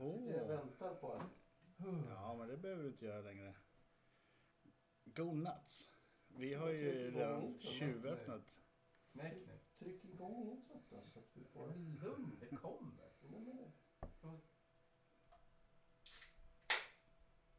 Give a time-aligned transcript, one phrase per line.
[0.00, 1.22] Sitter jag väntar på att...
[2.08, 3.54] Ja, men det behöver du inte göra längre.
[5.04, 5.90] Go nuts.
[6.28, 8.42] Vi har ju redan tjuvöppnat.
[9.12, 9.60] Nej, nej.
[9.78, 11.68] Tryck igång introt då så att vi får...
[12.02, 13.12] Lugn, det kommer.
[13.20, 13.72] Men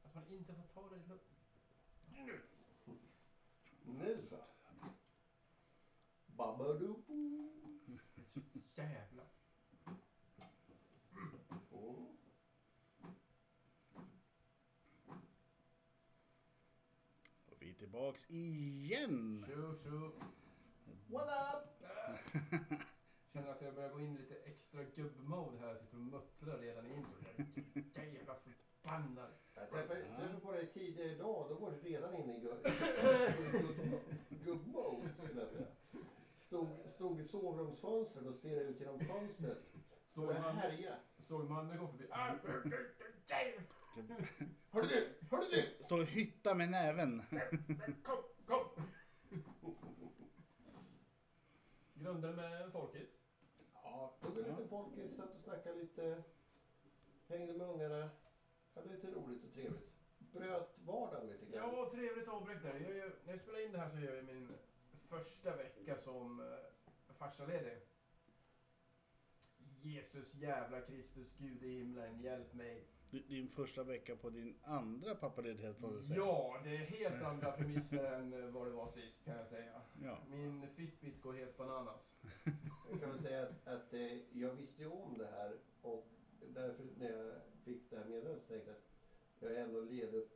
[0.04, 1.32] Att man inte får ta det lugnt.
[3.86, 4.38] Nu så.
[6.26, 7.14] Babadoopo.
[8.76, 9.28] Jävlar.
[11.72, 12.08] Mm.
[17.46, 19.46] Och vi är tillbaks igen.
[19.48, 20.12] Tjo, tjo.
[21.08, 21.68] What up?
[23.34, 25.68] Känner att jag börjar gå in i lite extra gubb-mode här.
[25.68, 27.24] Jag sitter och muttrar redan i introt.
[27.96, 29.30] Jävla förbannad.
[29.56, 31.46] Jag träffade, träffade på dig tidigare idag.
[31.50, 34.00] Då var du redan inne i gubb- gubb-
[34.46, 35.66] gubb-mode skulle jag säga.
[36.36, 39.58] Stod, stod i sovrumsfönstret och stirrade ut genom fönstret.
[40.14, 40.96] Såg man, härja.
[41.28, 42.08] såg mannen gå förbi.
[43.94, 44.16] Hörru du!
[44.72, 44.88] Hörru
[45.52, 45.84] du!
[45.84, 47.22] Står och hytta med näven.
[48.04, 48.66] Kom, kom!
[51.94, 53.10] Grundade med en folkis.
[53.74, 56.24] Ja, tog en liten folkis, satt och snackade lite.
[57.28, 58.10] Hängde med ungarna.
[58.76, 59.92] Hade lite roligt och trevligt.
[60.20, 61.74] Bröt vardagen lite grann.
[61.74, 62.80] Ja, trevligt avbräck där.
[62.80, 64.48] Jag gör, när jag spelar in det här så gör jag min
[65.10, 66.46] första vecka som uh,
[67.18, 67.78] farsaledig.
[69.82, 72.88] Jesus jävla Kristus, Gud i himlen, hjälp mig.
[73.12, 76.20] Din första vecka på din andra pappaledighet får vi säga.
[76.20, 79.82] Ja, det är helt andra premisser än eh, vad det var sist kan jag säga.
[80.04, 80.18] Ja.
[80.30, 82.18] Min Fitbit går helt bananas.
[82.92, 86.08] Jag kan väl säga att, att eh, jag visste ju om det här och
[86.54, 90.28] därför när jag fick det här meddelandet så tänkte jag att jag ändå ledig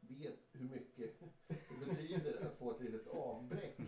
[0.00, 3.80] vet hur mycket det betyder att få ett litet avbräck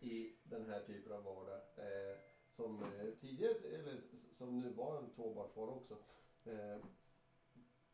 [0.00, 1.60] i den här typen av vardag.
[1.76, 2.18] Eh,
[2.56, 2.84] som
[3.20, 4.00] tidigare, eller
[4.38, 5.96] som nuvarande tvåbarnsfar också.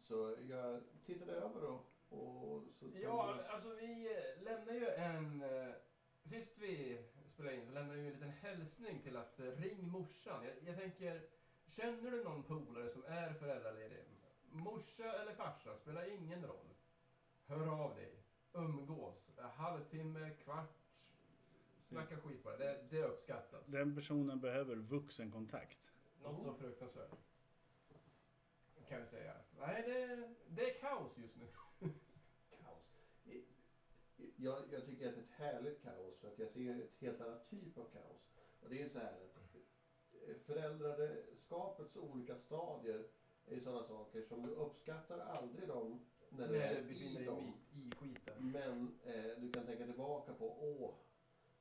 [0.08, 5.42] Så jag tittade över och, och så Ja, alltså vi eh, lämnar ju en...
[5.42, 5.74] eh,
[6.24, 6.98] Sist vi
[7.28, 10.44] spelade in så lämnade vi en liten hälsning till att eh, ring morsan.
[10.44, 11.22] Jag, jag tänker,
[11.68, 13.98] känner du någon polare som är föräldraledig?
[14.50, 16.66] Morsa eller farsa spelar ingen roll.
[17.46, 18.12] Hör av dig.
[18.52, 19.32] Umgås.
[19.38, 20.78] Halvtimme, kvart.
[21.82, 22.56] Snacka skit bara.
[22.56, 23.66] Det, det uppskattas.
[23.66, 25.78] Den personen behöver vuxenkontakt.
[26.22, 27.10] Något så fruktansvärt.
[28.88, 29.34] Kan vi säga.
[29.58, 31.46] Nej, det, det är kaos just nu.
[32.62, 32.94] kaos.
[34.36, 37.20] Jag, jag tycker att det är ett härligt kaos för att jag ser ett helt
[37.20, 38.34] annat typ av kaos.
[38.60, 39.54] Och det är så här att
[40.28, 43.04] eh, föräldraskapets olika stadier
[43.46, 47.52] är sådana saker som du uppskattar aldrig dem när du är i dem.
[47.72, 48.52] i skiten.
[48.52, 50.94] Men eh, du kan tänka tillbaka på, åh,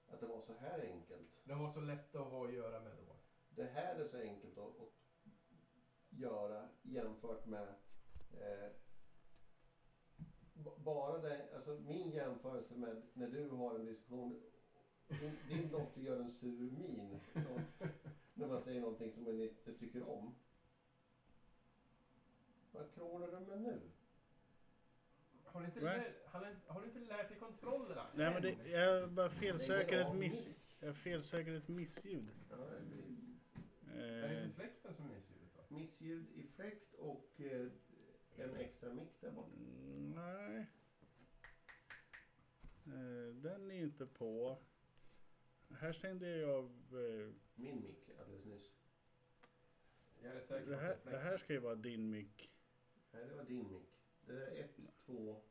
[0.07, 1.28] att det var så här enkelt.
[1.44, 3.16] De var så lätta att ha att göra med då.
[3.50, 5.03] Det här är så enkelt att, att
[6.18, 7.68] göra jämfört med
[8.34, 8.69] eh,
[10.78, 14.41] bara det, alltså min jämförelse med när du har en diskussion.
[15.07, 17.59] Din, din dotter gör en sur min och,
[18.34, 20.35] när man säger någonting som man inte tycker om.
[22.72, 23.81] Vad krånglar du med nu?
[25.45, 25.97] Har du inte, Nej.
[25.97, 28.07] lär, har, du- har du inte lärt dig kontrollerna?
[28.16, 30.47] Nej men det, jag bara felsöker ett, miss,
[30.80, 32.30] jag felsöker ett missljud.
[32.50, 33.03] Ja, det blir
[33.94, 35.32] Är det Eh, inte fläkten som är missljudet då?
[35.73, 37.67] Missljud i fläkt och eh,
[38.38, 39.50] en extra mick där borta.
[39.57, 40.66] mm, nej.
[42.85, 44.57] Eh, den är inte på.
[45.69, 46.66] Här stängde jag av.
[46.91, 48.72] Eh, Min mick alldeles nyss.
[50.22, 52.51] Jag är rätt säker det, här, är det här ska ju vara din mick.
[53.12, 53.89] Nej, det var din mick.
[54.25, 55.41] Det är ett, två,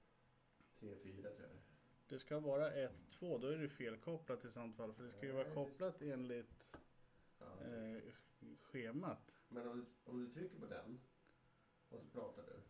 [0.81, 1.59] tre, fyra tror jag.
[2.09, 3.39] Det ska vara 1, 2.
[3.39, 4.93] Då är det felkopplat i sånt fall.
[4.95, 6.65] För det ska ju vara kopplat enligt
[7.39, 7.47] Ja.
[7.67, 8.03] eh,
[8.61, 9.33] schemat.
[9.53, 11.01] Men om du, om du trycker på den
[11.89, 12.63] och så pratar du.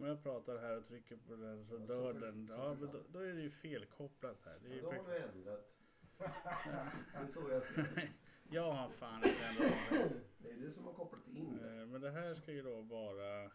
[0.00, 2.48] Om jag pratar här och trycker på den så Ja, så dör för- den.
[2.50, 4.58] Ja, men då, då är det ju felkopplat här.
[4.62, 5.70] Det är Ja, då har du ändrat.
[6.18, 8.08] Det är så jag ser det.
[8.54, 10.12] jag har fan inte ändrat.
[10.38, 11.80] Det är du som har kopplat in det.
[11.80, 13.50] Eh, Men det här ska ju då vara eh,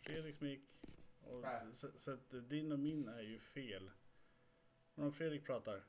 [0.00, 0.70] Fredriks mick.
[1.74, 3.90] Så, så att din och min är ju fel.
[4.94, 5.84] Men om Fredrik pratar.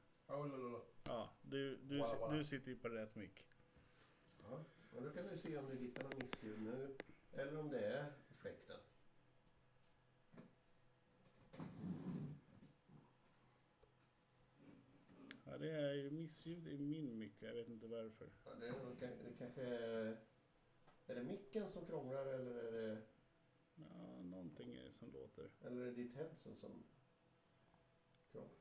[1.07, 3.45] Ja, du, du, du sitter ju på rätt mick.
[4.43, 4.65] Ja.
[4.95, 6.95] Och då kan du se om du hittar något missljud nu.
[7.33, 8.77] Eller om det är fläkten.
[15.45, 17.41] Ja, det är ju missljud i min mick.
[17.41, 18.29] Jag vet inte varför.
[18.45, 20.17] Ja, det, är, det kanske är...
[21.07, 23.01] Är det micken som krånglar eller är det,
[23.75, 25.49] Ja, någonting är det som låter.
[25.65, 26.83] eller är det ditt headset som
[28.31, 28.51] krånglar?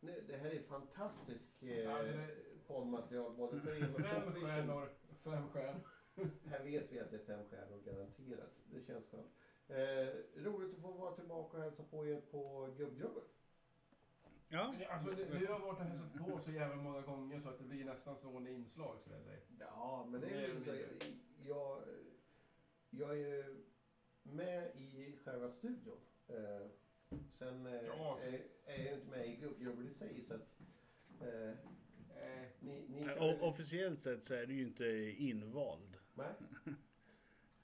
[0.00, 4.88] Det här är fantastisk eh, Ja, det är- poddmaterial både för er och Fem stjärnor,
[5.24, 5.80] fem stjärnor.
[6.50, 8.50] här vet vi att det är fem stjärnor garanterat.
[8.72, 9.30] Det känns skönt.
[9.68, 13.22] Eh, roligt att få vara tillbaka och hälsa på er på Gubbgrubbel.
[14.48, 17.58] Ja, Alltså, det, vi har varit och hälsat på så jävla många gånger så att
[17.58, 19.38] det blir nästan stående inslag skulle jag säga.
[19.58, 20.64] Ja, men det är lite
[21.00, 21.10] så.
[21.48, 21.82] Jag,
[22.90, 23.64] jag är ju
[24.22, 26.00] med i själva studion.
[26.28, 26.66] Eh,
[27.30, 28.32] sen eh, Ja, så- är,
[28.64, 30.58] är jag inte med i Gubbgrubbel i sig så att
[31.20, 31.54] Eh,
[32.60, 33.42] ni, ni O- kör...
[33.42, 34.86] officiellt sett så är du ju inte
[35.18, 35.96] invald.
[36.14, 36.34] Nej.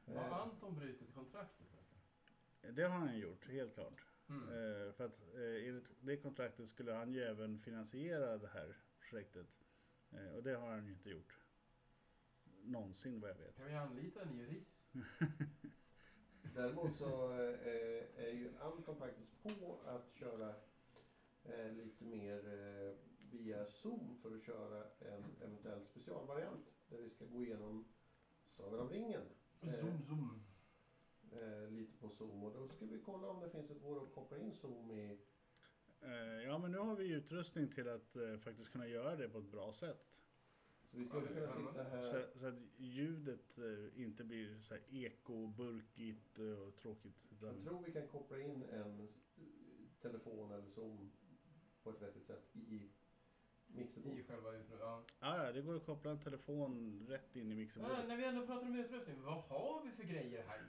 [0.16, 2.74] har Anton brutit kontraktet förresten?
[2.74, 4.04] Det har han gjort, helt klart.
[4.28, 4.42] Mm.
[4.42, 9.46] Eh, för att eh, enligt det kontraktet skulle han ju även finansiera det här projektet.
[10.12, 11.38] Eh, och det har han ju inte gjort.
[12.62, 13.56] Någonsin vad jag vet.
[13.56, 14.80] Kan vi anlita en jurist?
[16.54, 20.54] Däremot så eh, är ju Anton faktiskt på att köra
[21.44, 22.94] eh, lite mer eh,
[23.30, 27.84] via Zoom för att köra en eventuell specialvariant där vi ska gå igenom
[28.44, 29.22] Sagan om ringen.
[29.60, 30.42] Eh, Zoom, zoom.
[31.32, 34.14] eh, lite på Zoom och då ska vi kolla om det finns ett går att
[34.14, 35.18] koppla in Zoom i...
[36.00, 36.12] Eh,
[36.46, 39.50] ja men nu har vi utrustning till att eh, faktiskt kunna göra det på ett
[39.52, 40.04] bra sätt.
[40.90, 42.06] Så vi skulle kunna sitta här...
[42.06, 47.16] Så, så att ljudet eh, inte blir så här ekoburkigt eh, och tråkigt.
[47.40, 49.08] Jag Utan, tror vi kan koppla in en
[50.00, 51.10] telefon eller Zoom
[51.82, 52.88] på ett vettigt sätt i
[53.74, 54.26] I mixerbordet.
[54.26, 54.80] själva utrustningen.
[54.86, 55.04] Ja.
[55.18, 58.08] ah, ja, det går att koppla en telefon rätt in i Ah, mixerbordet.
[58.08, 60.60] när vi ändå pratar om utrustning, vad har vi för grejer här?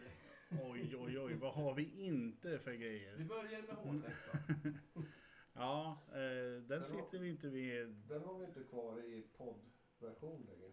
[0.63, 3.17] Oj, oj, oj, vad har vi inte för Vi grejer?
[3.17, 4.03] börjar med Mm.
[4.03, 4.73] H6.
[5.53, 7.87] Ja, eh, den har- sitter vi inte med.
[8.07, 10.71] Den har vi inte kvar i poddversion längre.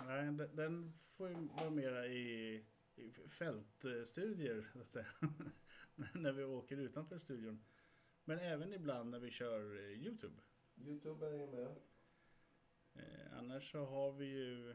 [0.00, 2.54] Nej, den, den får ju vara mera i,
[2.96, 5.06] i fältstudier, så att säga.
[6.14, 7.64] när vi åker utanför studion.
[8.24, 10.34] Men även ibland när vi kör eh, Youtube.
[10.76, 11.76] Youtube är med.
[12.94, 14.70] Eh, annars så har vi ju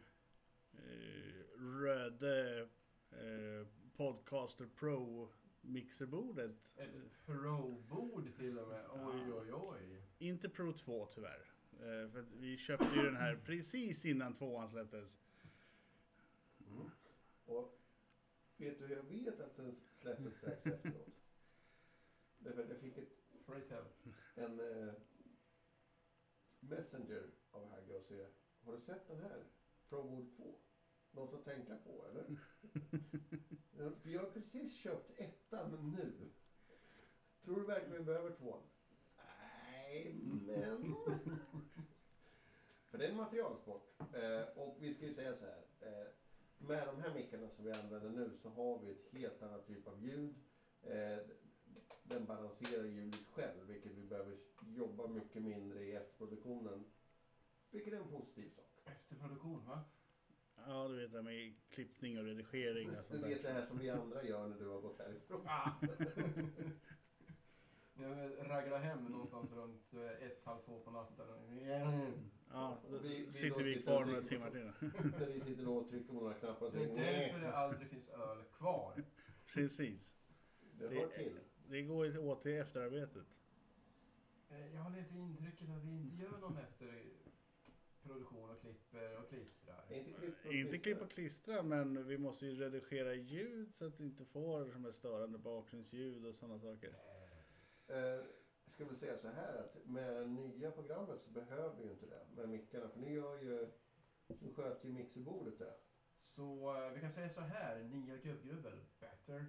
[0.74, 2.70] eh, Röde
[3.12, 3.68] eh,
[3.98, 5.30] Podcaster Pro
[5.62, 6.56] mixerbordet.
[6.76, 8.86] Ett pro-bord till och med.
[8.92, 10.02] Oj, oj, oj.
[10.18, 11.52] Inte Pro 2 tyvärr.
[11.74, 15.20] Eh, för att vi köpte ju den här precis innan tvåan släpptes.
[17.46, 17.80] Och
[18.58, 21.08] vet du hur jag vet att den släpptes strax efteråt?
[22.38, 23.10] Därför att jag fick ett,
[24.36, 24.94] en eh,
[26.70, 28.30] messenger av Hagge och säger
[28.62, 29.44] Har du sett den här?
[29.90, 30.56] Proboard 2?
[31.12, 32.26] Något att tänka på eller?
[34.04, 36.30] Jag har precis köpt ettan nu.
[37.44, 38.62] Tror du verkligen vi behöver tvåan?
[39.18, 40.96] Nej, men...
[42.90, 44.02] För det är en materialsport.
[44.14, 45.64] Eh, och vi ska ju säga så här.
[45.80, 46.08] Eh,
[46.58, 49.88] med de här mickarna som vi använder nu så har vi ett helt annat typ
[49.88, 50.36] av ljud.
[50.82, 51.18] Eh,
[52.10, 56.86] den balanserar ljudet själv, vilket vi behöver jobba mycket mindre i efterproduktionen.
[57.72, 58.66] Vilket är en positiv sak.
[58.86, 59.84] Efterproduktion, va?
[60.68, 63.54] Ja, du vet det här med klippning och redigering och Du sånt vet det där.
[63.54, 65.42] här som vi andra gör när du har gått härifrån.
[65.48, 65.72] Ah.
[68.02, 71.26] Jag raglar hem någonstans runt eh, ett, halv två på natten.
[72.52, 75.12] Ja, då Vi- vi sitter då vi sitter kvar och några trycker timmar på- till.
[75.20, 77.48] När vi sitter då och trycker på några knappar och Det är säger därför nej.
[77.48, 79.04] det aldrig finns öl kvar.
[79.54, 80.12] Precis.
[80.80, 81.40] Det Det- hör till.
[81.70, 83.28] Det går ju åt till efterarbetet.
[84.50, 89.84] Eh, Jag har lite intrycket att vi inte gör någon efterproduktion och klipper och klistrar.
[89.94, 94.00] Inte klipp och Inte klippa och klistra, men vi måste ju redigera ljud så att
[94.00, 96.94] vi inte får de här störande bakgrundsljud och sådana saker.
[97.88, 98.26] Eh,
[98.68, 102.06] ska vi säga så här att med det nya programmet så behöver vi ju inte
[102.06, 102.90] det med mickarna.
[102.90, 103.68] För ni gör ju,
[104.28, 105.74] nu sköter ju mixerbordet det.
[106.22, 109.46] Så eh, vi kan säga så här, nya gubbgrubbel, better,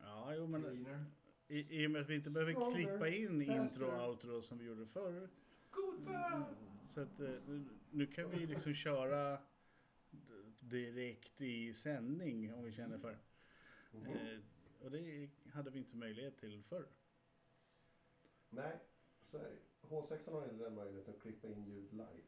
[0.00, 1.04] Ja, jo men cleaner,
[1.48, 3.62] i, i och med att vi inte behöver Stronger, klippa in faster.
[3.62, 5.28] intro och outro som vi gjorde förr.
[5.70, 6.44] goda!
[6.88, 9.38] Så att eh, nu, nu kan vi liksom köra
[10.60, 13.18] direkt i sändning om vi känner för.
[13.92, 14.06] Mhm.
[14.06, 14.38] Eh,
[14.80, 16.86] och det hade vi inte möjlighet till förr.
[18.50, 18.78] Nej,
[19.30, 19.56] så är det.
[19.88, 22.22] H6 har inte den möjligheten att klippa in ljud live.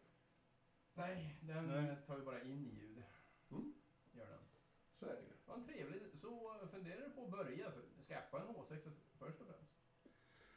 [0.94, 1.96] Nej, den Nej.
[2.06, 3.02] tar vi bara in i ljud.
[3.50, 3.74] Mm.
[4.12, 4.38] Gör den.
[5.02, 5.32] Så är det ju.
[5.46, 6.20] Ja, trevligt.
[6.20, 9.72] Så funderar du på att börja, så skaffa en H6 först och främst.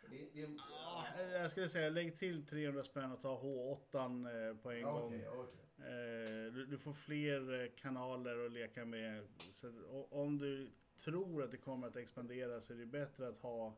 [0.09, 4.71] Det, det, Ja, jag skulle säga lägg till 300 spänn och ta H8 eh, på
[4.71, 5.05] en Ja, gång.
[5.05, 5.25] Okej.
[5.77, 9.27] Eh, du, du får fler eh, kanaler att leka med.
[9.53, 9.71] Så
[10.09, 13.73] om du tror att det kommer att expandera så är det bättre att ha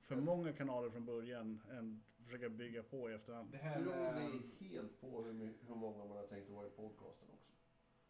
[0.00, 3.50] för många kanaler från början än försöka bygga på i efterhand.
[3.52, 5.32] Det här beror helt på hur,
[5.66, 7.51] hur många man har tänkt att vara i podcasten också.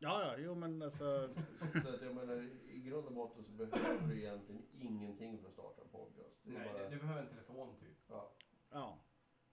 [0.03, 1.29] Ja, ja, jo men alltså.
[1.59, 5.47] Så, så att jag menar, i grund och botten så behöver du egentligen ingenting för
[5.49, 6.37] att starta en podcast.
[6.43, 7.97] Det är Nej, bara, du, du behöver en telefon typ.
[8.09, 8.33] ja.
[8.71, 8.99] Ja,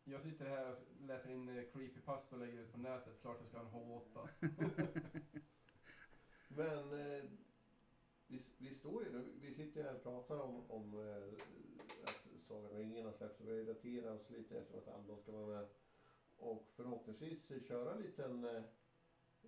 [0.04, 3.22] Jag sitter här och läser in eh, creepypasta och lägger ut på nätet.
[3.22, 4.28] Klart jag ska ha en H8.
[6.48, 7.24] Men eh,
[8.28, 11.44] vi, vi står ju nu, vi sitter här och pratar om, om eh,
[12.04, 15.32] att Sagan om ringen har släppts och vi daterar oss lite eftersom att Andon ska
[15.32, 15.68] vara med.
[16.38, 18.62] Och förhoppningsvis köra en liten eh,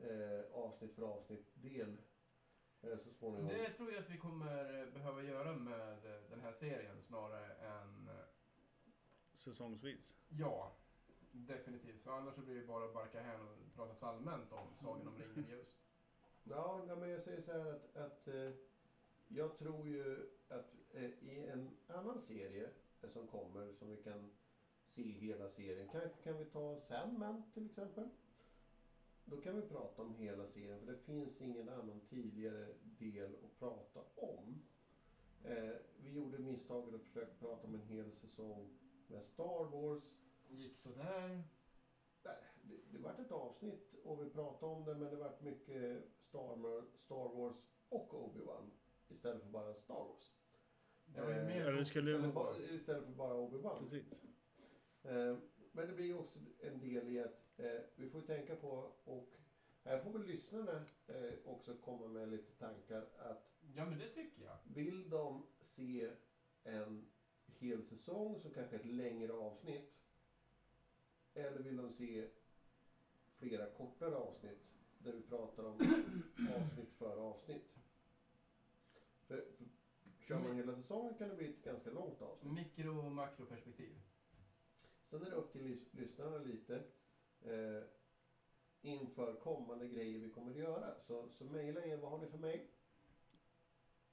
[0.04, 1.98] eh, avsnitt för avsnitt del
[2.82, 3.48] eh, så småningom.
[3.48, 5.98] Det tror jag att vi kommer behöva göra med
[6.30, 8.10] den här serien snarare än...
[9.36, 10.16] Säsongsvis.
[10.30, 10.76] Ja,
[11.32, 12.04] definitivt.
[12.04, 15.18] För annars så blir det bara att barka hän och pratas allmänt om Sagan om
[15.18, 15.82] ringen just.
[16.44, 18.52] Ja, men jag säger så här att, att eh,
[19.28, 22.70] jag tror ju att eh, i en annan serie
[23.02, 24.32] eh, som kommer som vi kan
[24.86, 25.90] se hela serien.
[25.90, 28.10] Kan, kan vi ta Sandman till exempel?
[29.32, 33.60] Då kan vi prata om hela serien för det finns ingen annan tidigare del att
[33.60, 34.62] prata om.
[35.44, 38.70] Eh, vi gjorde misstaget att försöka prata om en hel säsong
[39.08, 40.04] med Star Wars.
[40.50, 41.44] Gick sådär.
[42.24, 46.84] Det, det vart ett avsnitt och vi pratade om det men det vart mycket Star,
[46.98, 47.56] Star Wars
[47.90, 48.70] och Obi-Wan
[49.10, 50.34] istället för bara Star Wars.
[51.06, 52.32] Det var ju Eh, mer det skulle
[52.76, 53.90] istället för bara Obi-Wan.
[53.90, 54.24] Precis.
[55.04, 55.38] Eh,
[55.72, 59.38] men det blir ju också en del i att eh, vi får tänka på och
[59.84, 64.44] här får väl lyssnarna eh, också komma med lite tankar att Ja, men det tycker
[64.44, 64.58] jag.
[64.64, 66.10] vill de se
[66.64, 67.06] en
[67.48, 69.92] hel säsong som kanske ett längre avsnitt
[71.34, 72.28] eller vill de se
[73.38, 74.60] flera kortare avsnitt
[75.00, 75.78] där vi pratar om
[76.56, 77.76] avsnitt för avsnitt.
[79.28, 79.66] För, för
[80.20, 82.52] kör man hela säsongen kan det bli ett ganska långt avsnitt.
[82.54, 83.92] Mikro och makroperspektiv.
[85.04, 86.84] Sen är det upp till lys- lyssnarna lite
[87.46, 87.84] eh,
[88.82, 90.96] inför kommande grejer vi kommer att göra.
[91.08, 92.60] Så, så mejla er, vad har ni för mejl?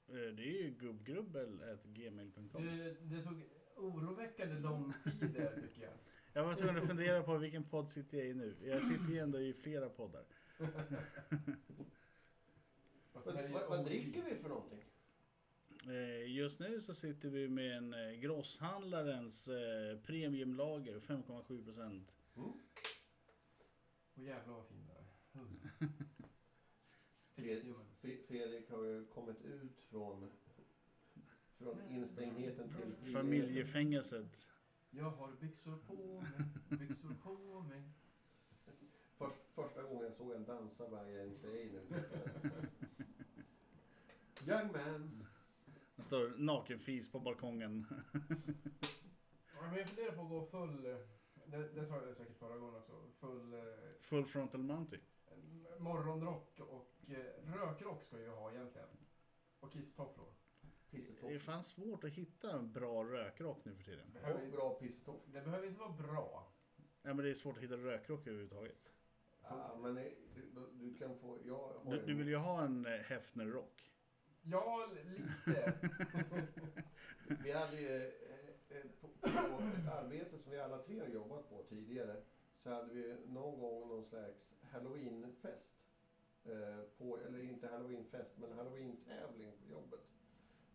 [0.07, 2.65] Eh, Det är ju gubbgrubbel.gmail.com.
[2.65, 3.43] Det, det tog
[3.75, 5.93] oroväckande lång tid där tycker jag.
[6.33, 8.55] Jag var tvungen att fundera på vilken podd sitter jag i nu.
[8.63, 10.25] Jag sitter ju ändå i flera poddar.
[13.13, 14.83] Vad, vad, vad dricker vi för någonting?
[15.87, 19.49] Eh, Just nu så sitter vi med en eh, grosshandlarens
[20.05, 22.11] premiumlager, 5,7 procent.
[22.35, 22.49] Mm?
[24.19, 25.89] Åh jävlar vad fin den är.
[28.27, 30.29] Fredrik har ju kommit ut från,
[31.57, 33.13] från instängdheten till.
[33.13, 34.37] Familjefängelset.
[34.89, 37.83] Jag har byxor på mig, byxor på mig.
[39.17, 42.03] Först, första gången jag såg en dansa var jag en tjej nu.
[44.51, 45.27] Young man.
[45.95, 47.85] Det står nakenfis på balkongen.
[49.53, 50.97] Ja, men jag funderar på att gå full,
[51.51, 53.59] det, det sa jag säkert förra gången också, full eh,
[54.01, 55.01] Full frontal mounting.
[55.77, 58.87] morgonrock och eh, rökrock ska jag ju ha egentligen.
[59.59, 60.27] Och kisstofflor.
[60.91, 61.39] Det är Pissetofflor.
[61.39, 64.11] fan svårt att hitta en bra rökrock nu för tiden.
[64.13, 65.33] Behöver, Och bra pissetofflor.
[65.33, 66.51] det behöver inte vara bra.
[67.01, 68.91] Ja, men det är svårt att hitta rökrock överhuvudtaget.
[69.43, 70.03] Ja, men eh,
[70.35, 71.37] du, du kan få...
[71.45, 73.91] Jag har Du, en- du vill ju ha en eh, Hefner-rock.
[74.41, 75.73] Ja, lite.
[77.43, 78.11] Vi hade ju
[78.69, 82.21] Eh, på, på ett arbete som vi alla tre har jobbat på tidigare
[82.57, 85.75] så hade vi någon gång någon slags halloweenfest.
[86.43, 89.99] Eh, på, eller inte halloweenfest men halloween-tävling på jobbet.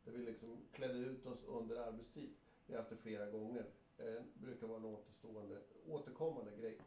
[0.05, 2.31] Där vi liksom klädde ut oss under arbetstid.
[2.67, 3.65] Vi har haft det flera gånger.
[3.99, 6.79] Eh, det brukar vara en återstående, återkommande grej.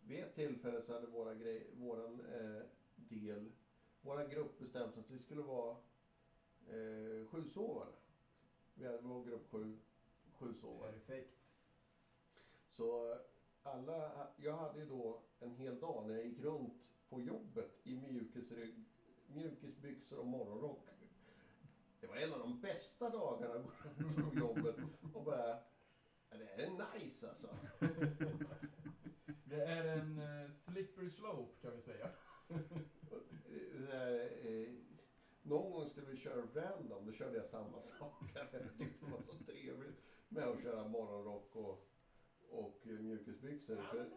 [0.00, 2.62] Vid ett tillfälle så hade våra grej, våran eh,
[2.96, 3.52] del,
[4.00, 5.76] våran grupp bestämt att vi skulle vara
[6.68, 7.92] eh, sjusovare.
[8.74, 9.78] Vi hade vår grupp sju,
[10.42, 10.92] sju sovare.
[10.92, 11.38] Perfekt.
[12.70, 13.18] Så
[13.62, 17.96] alla, jag hade ju då en hel dag när jag gick runt på jobbet i
[17.96, 18.84] mjukisrygg,
[19.26, 20.88] mjukisbyxor och morgonrock.
[22.00, 23.64] Det var en av de bästa dagarna att
[23.98, 24.76] gå runt på jobbet
[25.14, 25.48] och bara,
[26.30, 27.48] "Ja, det här är nice alltså.
[29.44, 32.10] Det är en eh, slippery slope kan vi säga.
[33.90, 34.68] Här, eh,
[35.42, 38.22] någon gång skulle vi köra random, då körde jag samma sak.
[38.34, 41.88] Jag tyckte det var så trevligt med att köra morgonrock och,
[42.50, 43.76] och mjukisbyxor.
[43.76, 44.10] Ja, För-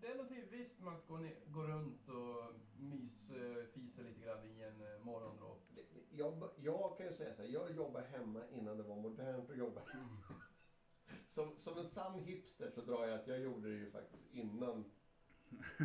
[0.00, 1.08] det, är någonting visst med att
[1.46, 5.62] gå, runt och mysfisa lite grann i en eh, morgonrock.
[6.10, 9.56] Jag, jag kan ju säga så här, jag jobbade hemma innan det var modernt att
[9.56, 9.82] jobba
[11.26, 14.84] som, som en sann hipster så drar jag att jag gjorde det ju faktiskt innan,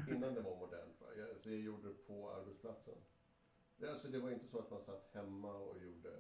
[0.10, 1.02] innan det var modernt.
[1.18, 2.98] Jag, så jag gjorde det på arbetsplatsen.
[3.78, 6.20] Det, alltså, det var inte så att man satt hemma och gjorde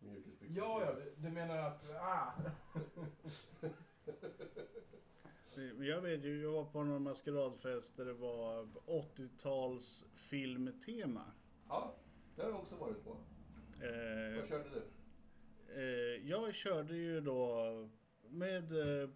[0.00, 0.56] mjukisbyxor.
[0.56, 1.90] Ja, ja, du, du menar att...
[2.00, 2.32] Ah.
[5.78, 11.24] Jag vet ju, jag var på någon maskeradfest där det var 80-tals filmtema.
[11.68, 11.94] Ja,
[12.36, 13.10] det har jag också varit på.
[13.84, 14.82] Eh, Vad körde du?
[15.74, 17.88] eh, jag körde ju då
[18.28, 19.10] med eh,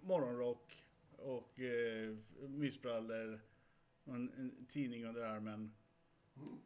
[0.00, 0.84] morgonrock
[1.16, 2.16] och eh,
[2.48, 3.40] mysbrallor
[4.04, 5.74] och en, en tidning under armen.
[6.36, 6.58] Mm.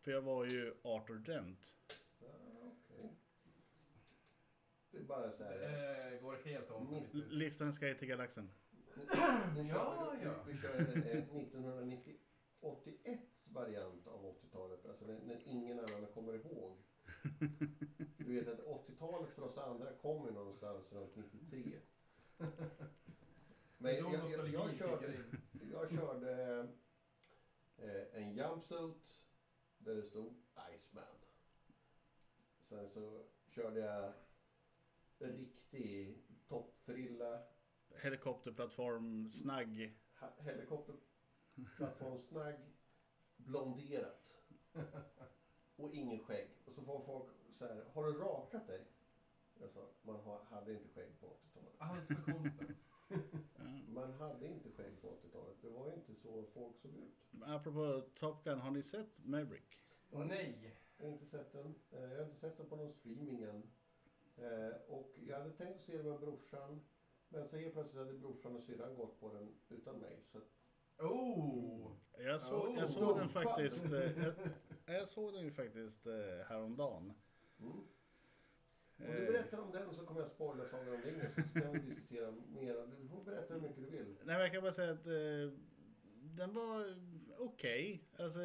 [0.00, 1.74] För jag var ju Arthur Dent.
[2.20, 2.26] Ja,
[2.62, 3.10] okej.
[4.94, 5.58] Det är bara så här.
[6.10, 7.06] Det går helt om.
[7.12, 8.50] Liften ska till galaxen.
[8.96, 9.06] Nu Ja,
[9.54, 10.34] kör vi, ja.
[10.46, 16.78] vi kör eh, 1981 variant av 80-talet, alltså när, när ingen annan kommer ihåg.
[18.16, 21.80] Du vet att 80-talet för oss andra kommer någonstans runt 93.
[23.78, 25.24] Men jag, jag, jag, kickar körde,
[25.72, 26.58] jag körde
[27.76, 29.22] eh, en jumpsuit
[29.78, 30.34] där det stod
[30.74, 31.04] Iceman.
[32.60, 34.12] Sen så körde jag en
[35.32, 37.42] riktig toppfrilla
[38.02, 39.98] Helikopterplattform, snagg.
[40.20, 42.54] Ha- helikopterplattformsnagg,
[43.36, 44.32] blonderat.
[45.76, 46.48] Och ingen skägg.
[46.64, 47.28] Och så får folk
[47.58, 48.84] så här, har du rakat dig?
[49.60, 51.72] Jag sa, man ha- hade inte skägg på 80-talet.
[51.78, 52.76] Allt för konsten.
[53.08, 53.16] Ja.
[53.88, 55.56] Man hade inte skägg på 80-talet.
[55.62, 57.42] Det var inte så folk såg ut.
[57.42, 59.78] Apropå Top Gun, har ni sett Maverick?
[60.10, 60.76] Nej.
[60.96, 61.74] Jag har inte sett den.
[61.90, 63.62] Eh, Jag har inte sett den på någon streaming än.
[64.36, 66.80] Eh, Och jag hade tänkt se den med brorsan.
[67.28, 70.22] Men så helt plötsligt hade brorsan och syrran gått på den utan mig.
[70.32, 70.44] Så att,
[70.98, 71.92] Oh!
[72.18, 73.42] Jag såg, Oh, jag såg den dumpad.
[73.42, 73.92] faktiskt, eh,
[74.86, 77.12] jag, jag såg den ju faktiskt eh, häromdagen.
[77.60, 77.72] mm.
[78.98, 81.78] Om du berättar om den så kommer jag spoila Sagan om ringen så ska vi
[81.78, 82.86] diskutera mer.
[83.00, 84.06] Du får berätta hur mycket du vill.
[84.06, 85.58] Nej, men jag kan bara säga att eh,
[86.12, 86.96] den var
[87.38, 88.08] okej.
[88.18, 88.38] Alltså,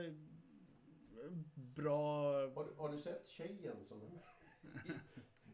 [1.55, 2.31] bra.
[2.55, 4.19] Har du, har du sett tjejen som är med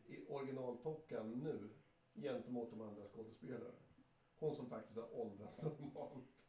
[0.07, 1.69] i, original Top Gun nu
[2.21, 3.65] gentemot de andra skådespelarna?
[4.39, 6.45] Hon som faktiskt har åldrats normalt.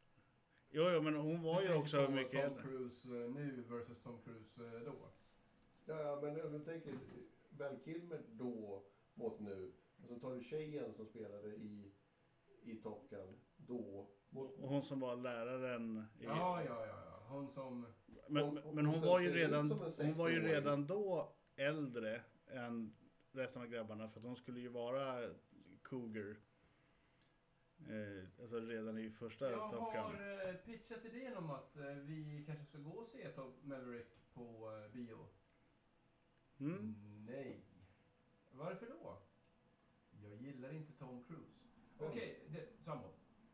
[0.69, 2.63] Jo, jo, men hon var ju Du också mycket Tom äldre.
[2.63, 4.93] Cruise eh, nu versus Tom Cruise eh, då.
[5.85, 6.99] Ja, men om du tänker
[7.49, 8.83] Val Kilmer då
[9.13, 9.71] mot nu.
[10.03, 11.91] Och så tar du tjejen som spelade i,
[12.63, 14.07] i Top Gun då.
[14.29, 16.03] Mot, Och hon som var läraren.
[16.19, 17.03] I, Ja, ja, ja.
[17.05, 17.25] ja.
[17.29, 17.85] Hon som...
[18.29, 20.41] Men, Hon- men hon hon var ju redan, hon var ju 16-åring.
[20.43, 22.93] redan då äldre än
[23.37, 25.29] resten av grabbarna för hon skulle ju vara
[25.83, 26.35] cougar.
[27.79, 30.01] Eh, alltså redan i första Jag Top Gun.
[30.03, 34.07] har eh, pitchat idén om att eh, vi kanske ska gå och se Top Maverick
[34.33, 35.27] på eh, bio.
[36.59, 36.95] Mm.
[37.27, 37.61] Nej.
[38.51, 39.17] Varför då?
[40.23, 41.63] Jag gillar inte Tom Cruise.
[41.99, 43.09] Okej, det- samma.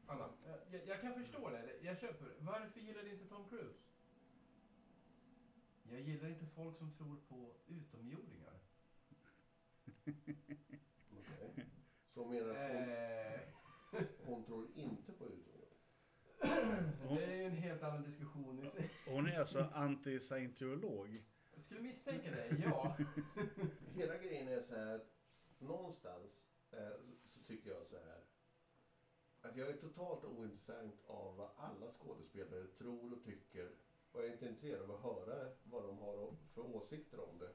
[0.07, 0.29] Anna.
[0.71, 1.79] Jag, jag kan förstå det.
[1.81, 2.35] Jag köper det.
[2.39, 3.79] Varför gillar du inte Tom Cruise?
[5.91, 8.42] Jag gillar inte folk som tror på utomjordingar.
[11.41, 11.65] Okej.
[12.13, 13.03] Så menar att hon,
[13.93, 15.77] Eh, hon tror inte på utomjordingar?
[17.17, 18.91] det är ju en helt annan diskussion i sig.
[19.07, 21.23] Hon är alltså anti-scientolog.
[21.53, 22.97] Jag skulle misstänka det, ja.
[23.95, 25.13] Hela grejen är så här att
[25.59, 28.23] någonstans eh, så, så tycker jag så här
[29.41, 33.71] att jag är totalt ointressant av vad alla skådespelare tror och tycker
[34.11, 37.53] och jag är inte intresserad av att höra vad de har för åsikter om det.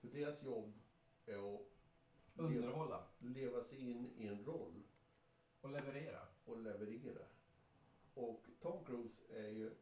[0.00, 0.78] För deras jobb
[1.26, 1.58] leva,
[2.36, 4.82] Underhålla leva sig in i en roll
[5.60, 6.28] och leverera.
[6.44, 7.26] och leverera.
[8.14, 9.74] Och Tom Cruise är ju,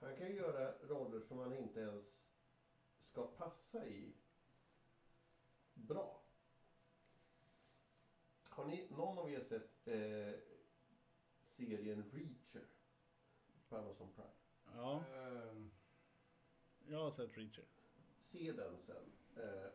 [0.00, 2.04] han kan ju göra roller som han inte ens
[3.00, 4.14] ska passa i
[5.74, 6.22] bra.
[8.48, 10.40] Har ni, någon av er sett eh,
[11.56, 12.66] serien Reacher
[13.68, 14.30] på Amazon Prime?
[14.74, 15.70] Ja, Ehm,
[16.86, 17.64] jag har sett Reacher.
[18.18, 19.70] Se den sen, eh,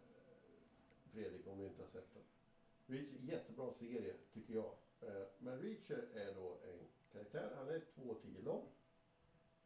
[1.14, 2.24] Fredrik, om du inte har sett den.
[2.86, 4.76] Reacher, jättebra serie, tycker jag.
[5.02, 8.70] Eh, men Reacher är då en karaktär, han är 2,10 lång.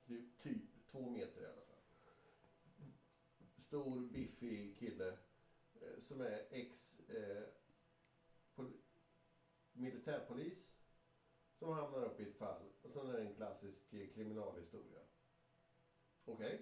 [0.06, 1.78] Typ, typ två meter i alla fall.
[3.58, 5.08] Stor, biffig kille
[5.82, 7.46] eh, som är ex eh,
[8.56, 8.78] pol-
[9.74, 10.74] militärpolis
[11.54, 12.70] som hamnar upp i ett fall.
[12.82, 15.02] Och sen är det en klassisk eh, kriminalhistoria.
[16.26, 16.62] Okej?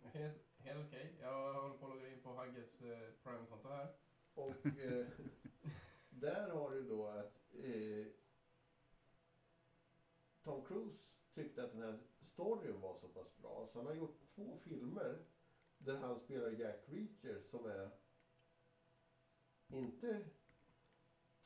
[0.00, 0.30] Okay
[0.64, 1.16] helt okej.
[1.20, 3.88] Jag håller på att logga in på Hagges eh, Prime-konto här.
[4.34, 5.06] Och eh,
[6.10, 8.06] där har du då att eh,
[10.42, 14.20] Tom Cruise tyckte att den här storyn var så pass bra så han har gjort
[14.34, 15.18] två filmer
[15.78, 17.90] där han spelar Jack Reacher som är
[19.68, 20.24] inte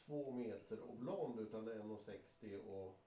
[0.07, 3.01] två meter och blond utan 1,60 och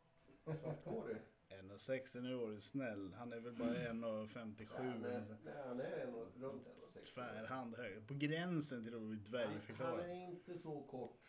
[0.43, 1.17] svarthårig.
[1.49, 3.13] 1,60 nu är du snäll.
[3.13, 4.67] Han är väl bara 1,57.
[4.77, 5.33] Ja, eller nej, så.
[5.45, 7.13] nej, han är en, runt 1,60.
[7.13, 8.07] Tvärhand hög.
[8.07, 9.99] På gränsen till att bli Han, han dvärgförklarad.
[9.99, 11.21] är inte så kort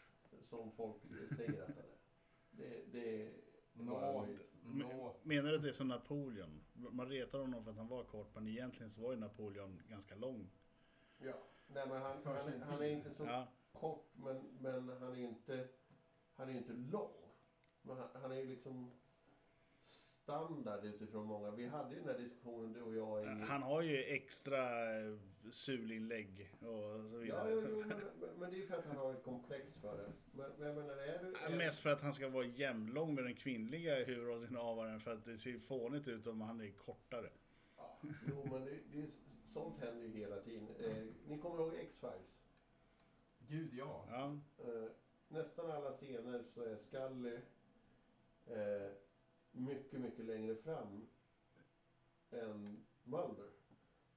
[0.43, 1.03] som folk
[1.37, 1.99] säger att han är.
[2.51, 3.33] Det, det
[3.73, 4.27] Nå,
[4.63, 5.17] nå.
[5.23, 6.65] Menar du att det är som Napoleon?
[6.73, 10.15] Man retar honom för att han var kort, men egentligen så var ju Napoleon ganska
[10.15, 10.51] lång.
[11.19, 15.17] Ja, nej men han, han, han är inte så Ja, kort men, men han är
[15.19, 15.69] inte,
[16.35, 17.13] han är inte lång.
[17.83, 18.93] Men han, han är ju liksom
[20.29, 21.51] standard utifrån många.
[21.51, 23.27] Vi hade ju den här diskussionen du och jag i...
[23.27, 25.17] Han har ju extra eh,
[25.51, 26.67] sulinlägg och
[27.11, 27.51] så Ja, vidare.
[27.53, 28.01] jo, jo, men,
[28.39, 30.13] men det är ju för att han har ett komplex för det.
[30.33, 31.35] Men, men är du...
[31.51, 35.39] Ja, Mest för att han ska vara jämnlång med den kvinnliga huvudrollsinnehavaren för att det
[35.39, 37.31] ser fånigt ut om han är kortare.
[37.77, 39.09] Ja, jo, men det, det är,
[39.47, 40.69] sånt händer ju hela tiden.
[40.81, 42.39] Eh, ni kommer ihåg X-Files?
[43.39, 44.07] Gud ja.
[44.11, 44.39] Ja.
[44.59, 44.89] Eh,
[45.29, 47.37] nästan alla scener så är Scully
[48.47, 48.91] eh,
[49.53, 51.07] mycket, mycket längre fram
[52.31, 53.51] än Mulder.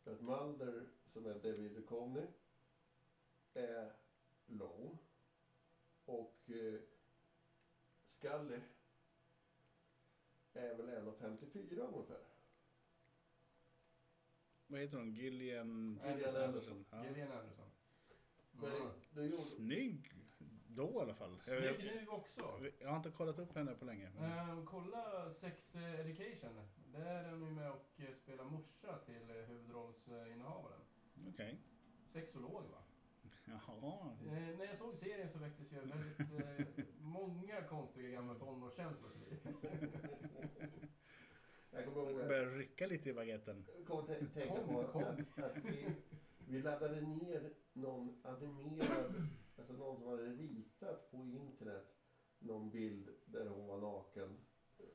[0.03, 2.27] För att Mulder, som är David Duchovny,
[3.53, 3.93] är
[4.45, 4.97] lång.
[6.05, 6.79] Och eh,
[8.05, 8.59] Scully
[10.53, 12.19] är väl 1,54 ungefär.
[14.67, 15.13] Vad heter hon?
[15.13, 16.85] Gillian, Gillian Anderson.
[16.91, 17.05] Ja.
[17.05, 17.65] Gillian Anderson.
[18.51, 18.81] Men Mm.
[18.83, 20.10] det, det gjorde, Snygg
[20.75, 21.37] då i alla fall.
[21.45, 22.59] Jag, Snygg jag, nu också.
[22.79, 24.09] jag har inte kollat upp henne på länge.
[24.19, 24.49] Men...
[24.49, 26.61] Ehm, kolla Sex Education.
[26.85, 30.81] Där är hon ju med och eh, spelar morsa till eh, huvudrollsinnehavaren.
[31.27, 31.57] Okej.
[32.13, 32.83] Sexolog va?
[33.45, 34.17] Jaha.
[34.25, 36.65] Eh, när jag såg serien så väcktes ju väldigt eh,
[36.99, 39.11] många konstiga gamla tonårskänslor
[41.71, 43.65] jag kommer ihåg att börjar rycka lite i baguetten.
[43.87, 45.03] Kom tänka på kom.
[45.03, 45.95] att, att vi,
[46.47, 51.95] vi laddade ner någon animerad, alltså någon som hade ritat på internet
[52.39, 54.37] någon bild där hon var naken.
[54.79, 54.85] Eh,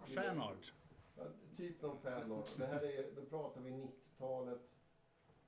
[0.00, 0.72] Alltså, Fanart.
[1.16, 1.24] ja,
[1.56, 2.56] typ någon fanart.
[2.58, 4.60] Det här är, då pratar vi 90-talet,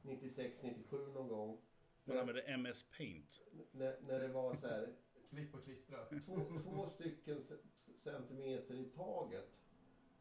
[0.02, 1.60] 96, 97 någon gång.
[2.04, 3.40] Man använder MS Paint.
[3.72, 4.94] När, när det var så här,
[5.30, 6.04] Klipp och klistra.
[6.26, 7.42] två, två stycken
[7.96, 9.50] centimeter i taget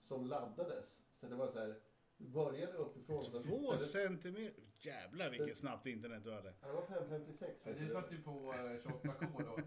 [0.02, 1.00] som laddades.
[1.20, 1.80] Så det var så här,
[2.24, 3.24] började uppifrån.
[3.44, 4.64] Två det, centimeter.
[4.80, 6.54] Jävlar vilket snabbt internet du hade.
[6.62, 7.54] Ja, det var 556.
[7.64, 9.58] Ja, Du satt ju på eh, 28K då,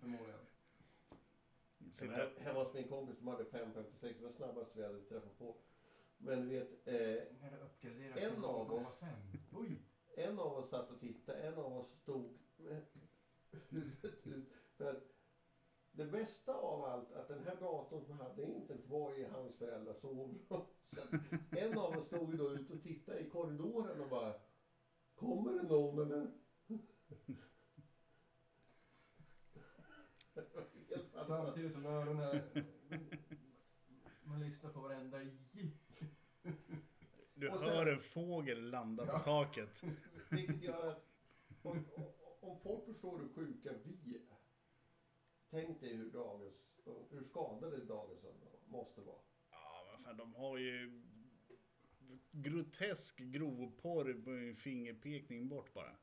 [0.00, 0.40] förmodligen.
[1.92, 2.12] Sitta.
[2.12, 5.38] Här, här var hos min kompis som hade 556, det var snabbast vi hade träffat
[5.38, 5.56] på.
[6.18, 9.00] Men du vet, eh, En av oss.
[9.00, 9.38] 0,5.
[9.52, 9.82] Oj!
[10.18, 12.82] en av oss satt och tittade, en av oss stod med
[13.68, 14.52] huvudet ut.
[14.76, 15.02] För att
[15.92, 19.96] det bästa av allt, att den här datorn som hade internet var i hans föräldrars
[19.96, 20.38] sovrum.
[20.86, 21.08] Så att
[21.50, 24.34] en av oss stod ju då ute och tittade i korridoren och bara
[25.14, 26.30] Kommer det någon eller?
[31.26, 32.40] Samtidigt som öronen...
[34.24, 35.30] Man lyssnar på varenda j.
[37.34, 39.18] Du sen- hör en fågel landa på Ja.
[39.18, 39.82] taket.
[40.30, 41.04] Vilket gör att
[41.62, 41.84] om,
[42.40, 44.36] om, folk förstår hur sjuka vi är.
[45.50, 46.54] Tänk dig hur, dagens,
[47.10, 48.24] hur skadade dagens
[48.66, 49.20] måste vara.
[49.50, 51.02] Ja, men fan, de har ju
[52.30, 55.96] grotesk grovporr på en fingerpekning bort bara.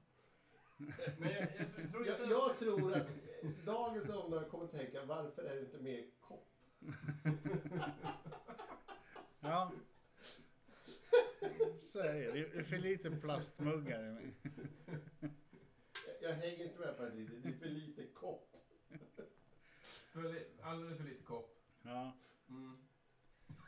[1.18, 3.08] Men jag, jag tror Jag, jag tror att
[3.66, 6.48] dagens ungdomar kommer tänka varför är det inte mer kopp?
[9.40, 9.72] Ja.
[11.78, 12.32] Så är det.
[12.32, 14.04] Det är för lite plastmuggar.
[14.04, 14.34] i mig.
[16.22, 18.56] Jag, jag hänger inte med på det, det är för lite kopp.
[20.14, 21.60] För li, alldeles för lite kopp.
[21.82, 22.14] Ja.
[22.50, 22.85] Mm.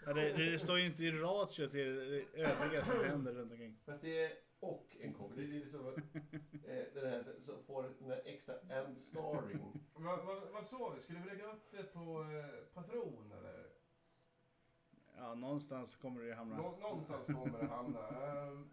[0.07, 3.51] Ja, det, det, det står ju inte i ratio till det övriga som händer runt
[3.51, 3.79] omkring.
[3.85, 5.31] Fast det är och en kopp.
[5.35, 9.81] Det är liksom eh, den här som får den här extra and starring.
[9.95, 11.01] Vad, vad, vad sa vi?
[11.01, 13.65] Skulle vi lägga upp det på eh, Patron eller?
[15.17, 16.57] Ja, någonstans kommer det hamna.
[16.57, 17.99] Nå, någonstans kommer det hamna.
[18.27, 18.69] Ehm,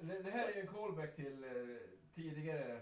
[0.00, 1.50] det, det här är ju en callback till eh,
[2.14, 2.80] tidigare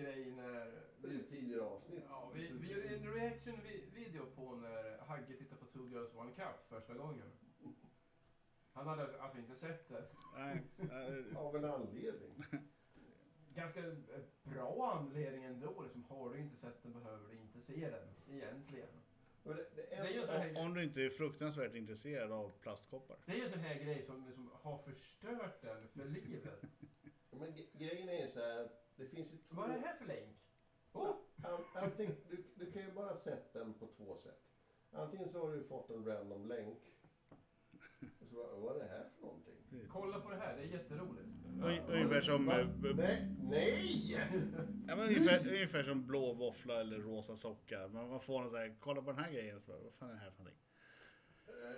[0.00, 0.80] grej när...
[1.02, 2.04] Det är ju tidigare avsnitt.
[2.08, 6.68] Ja, vi, vi gjorde en reaction-video på när Hagge tittade på Two Girls One Cup
[6.68, 7.26] första gången.
[8.72, 10.04] Han hade alltså inte sett det.
[10.36, 10.62] Nej,
[11.36, 12.44] Av en anledning.
[13.54, 13.94] Ganska eh,
[14.42, 15.82] bra anledning ändå.
[15.82, 18.88] Liksom, har du inte sett den behöver du inte se den egentligen.
[19.42, 23.16] Det, det Det är enda, så här, Om du inte är fruktansvärt intresserad av plastkoppar.
[23.26, 26.64] det är ju en sån här grej som liksom har förstört den för livet.
[27.30, 29.56] Men grejen är ju så här att det finns ju två...
[29.56, 30.36] Vad är det här för länk?
[30.92, 34.42] Oh, An, antingen, du, du kan ju bara sett den på två sätt.
[34.92, 36.78] Antingen så har du fått en random länk.
[38.20, 39.54] Och så bara, vad är det här för någonting?
[39.88, 41.28] kolla på det här, det är jätteroligt.
[41.62, 42.60] Ung- Ungefär som, Va?
[42.60, 42.66] eh,
[42.96, 43.36] Nej!
[43.42, 44.12] Nej!
[44.88, 47.88] ja, men ungefär, ungefär som blå våffla eller rosa socka.
[47.88, 49.60] Man, man får en sån här, kolla på den här grejen.
[49.60, 50.62] Så bara, vad fan är det här för någonting?
[51.46, 51.76] Eh,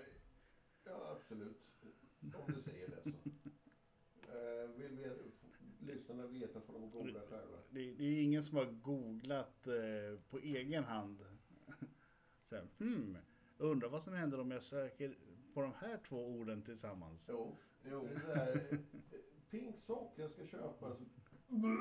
[0.84, 1.60] Ja, absolut.
[2.20, 3.08] Om du säger det så.
[4.32, 5.10] Eh, Vill vi,
[6.02, 7.56] lyssnarna veta får de googla själva.
[7.70, 11.24] Det, det är ingen som har googlat eh, på egen hand.
[12.48, 13.16] Så här, hmm,
[13.58, 15.18] undrar vad som händer om jag söker
[15.54, 17.26] på de här två orden tillsammans.
[17.28, 17.56] Jo,
[17.90, 18.06] Jo.
[18.08, 18.78] det är så här, eh,
[19.50, 20.96] Pink sock jag ska köpa.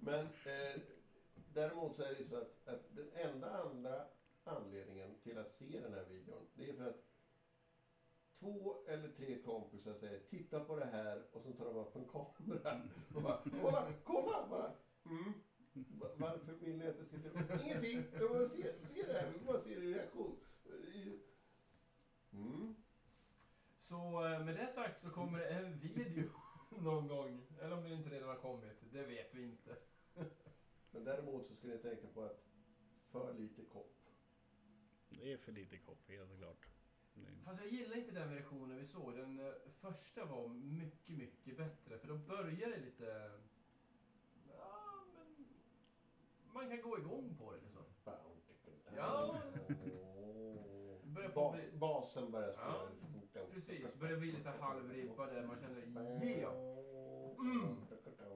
[0.00, 0.80] Men eh,
[1.54, 4.04] däremot så är det ju så att, att den enda andra
[4.44, 7.07] anledningen till att se den här videon, det är för att
[8.40, 12.08] två eller tre kompisar säger titta på det här och så tar de upp en
[12.08, 12.82] kamera
[13.14, 14.46] och bara kolla, kolla!
[14.50, 14.72] Bara,
[15.04, 15.32] mm.
[15.72, 17.60] Va- Varför vill ni att det ska till?
[17.64, 18.04] Ingenting!
[18.12, 20.36] Jag vill bara se, se det här, vi vill bara se din reaktion.
[22.32, 22.74] Mm.
[23.78, 26.30] Så eh, med det sagt så kommer det en video
[26.70, 27.46] någon gång.
[27.60, 29.76] Eller om det inte redan har kommit, det vet vi inte.
[30.90, 32.44] Men däremot så ska ni tänka på att
[33.10, 33.94] för lite kopp.
[35.08, 36.66] Det är för lite kopp, helt klart.
[37.24, 39.14] Det- Fast jag gillar inte den versionen vi såg.
[39.14, 41.98] Den eh, första var mycket, mycket bättre.
[41.98, 43.30] För då börjar det lite...
[44.58, 45.46] Ja, men...
[46.54, 47.82] Man kan gå igång på det liksom.
[48.96, 49.36] Ja.
[51.04, 52.90] Börjar på Bas, bli- basen börjar spela.
[53.32, 53.40] Ja.
[53.54, 56.52] Precis, börjar bli lite halvribba där man känner yeah!
[57.38, 57.76] Mm.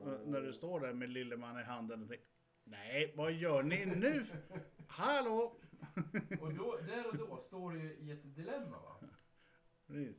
[0.03, 2.27] Och När du står där med lilleman i handen och tänker
[2.65, 4.27] Nej, vad gör ni nu?
[4.89, 5.57] Hallå!
[6.41, 8.97] Och då, där och då står du i ett dilemma va.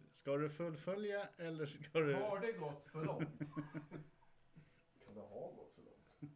[0.09, 2.13] Ska du fullfölja eller ska du...
[2.15, 3.39] Har det gått för långt?
[5.05, 6.31] Kan det ha gått så långt?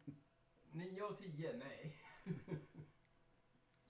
[0.72, 1.96] 9 av 10, nej.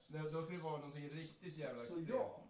[0.07, 2.09] Nej, Då ska det vara någonting riktigt jävla Så extremt.
[2.09, 2.45] ja.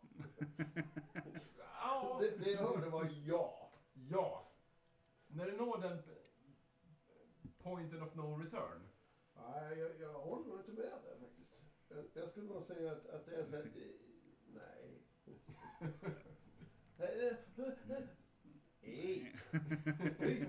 [1.80, 2.18] Ja.
[2.20, 3.72] Det, det jag hörde var ja.
[3.92, 4.52] Ja.
[5.26, 6.02] När du når den
[7.58, 8.87] pointen of no return.
[9.50, 11.50] Nej, jag, jag håller nog inte med där faktiskt.
[11.88, 13.70] Jag, jag skulle nog säga att, att det är så här,
[14.54, 15.02] Nej.
[16.98, 17.08] Nej.
[17.08, 17.36] eh,
[18.82, 19.22] eh,
[20.20, 20.48] eh.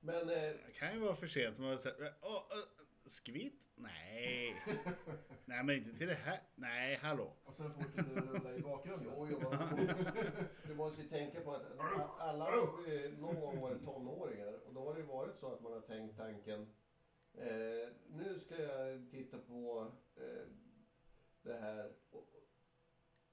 [0.00, 1.58] Men eh, Det kan ju vara för sent.
[1.58, 2.10] Man säger, äh,
[3.10, 3.68] skvitt?
[3.74, 4.62] Nej.
[5.44, 6.40] Nej, men inte till det här.
[6.54, 7.32] Nej, hallå.
[7.44, 9.12] Och sen fortsätter det rulla i bakgrunden.
[9.16, 9.86] Jo, jo, men
[10.66, 11.80] du måste ju tänka på att
[12.18, 12.50] alla
[12.86, 15.80] ju någon gång varit tonåringar och då har det ju varit så att man har
[15.80, 16.66] tänkt tanken
[17.34, 20.46] eh, nu ska jag titta på eh,
[21.42, 22.28] det här och,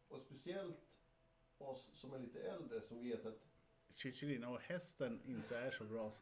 [0.07, 0.79] och speciellt
[1.57, 3.47] oss som är lite äldre som vet att
[3.95, 6.15] Chicholina och hästen inte är så bra.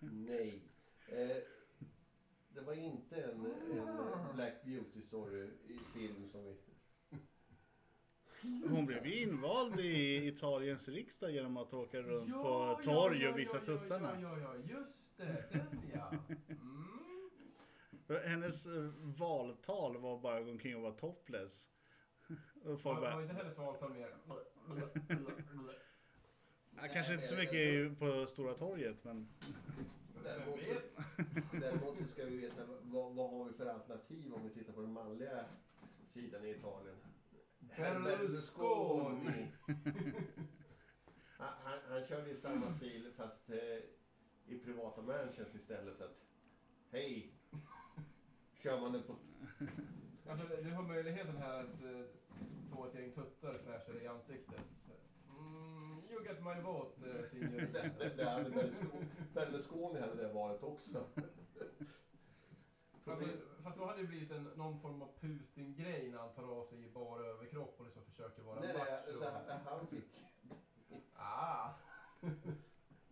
[0.00, 0.62] nej.
[1.08, 1.36] Eh,
[2.48, 6.56] det var inte en, en Black Beauty story i film som vi
[8.68, 13.22] Hon blev ju invald i Italiens riksdag genom att åka runt Ja, på ja, torg
[13.22, 14.20] ja, och visa ja, tuttarna.
[14.22, 15.44] Ja, ja, ja, just det.
[15.52, 16.12] Den ja.
[18.08, 18.30] Mm.
[18.30, 21.68] Hennes eh, valtal var bara att gå omkring och vara topless.
[22.64, 24.16] Och folk Har bara, har inte heller svalt av mer.
[26.76, 29.28] ja, kanske inte så mycket på Stora torget men
[30.24, 31.02] Däremot så,
[31.60, 34.80] däremot så ska vi veta vad, vad har vi för alternativ om vi tittar på
[34.80, 35.44] den manliga
[36.14, 36.96] sidan i Italien.
[37.76, 39.52] Berlusconi.
[41.38, 43.78] Han, han, han körde i samma stil fast eh,
[44.46, 46.18] i privata mansions istället så att
[46.90, 47.34] hej,
[48.62, 49.16] kör man det på...
[50.28, 52.04] Alltså, du har möjligheten här att eh,
[52.74, 54.60] få ett gäng tuttar fräschare i ansiktet.
[55.52, 57.78] Mm, you get my vote, eh, Det, signorina.
[57.98, 61.04] det, det hade Berlusconi, Berlusconi hade det varit också.
[63.04, 63.22] Fast,
[63.62, 66.84] fast då hade det blivit en, någon form av Putin-grej när han tar av sig
[66.84, 69.18] i bara överkropp och liksom försöker vara Nej, nej, macho.
[69.18, 70.04] så han, han fick...
[71.14, 71.70] Ah!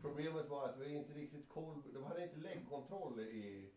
[0.01, 3.71] Problemet var att vi inte riktigt koll, de hade inte läggkontroll i,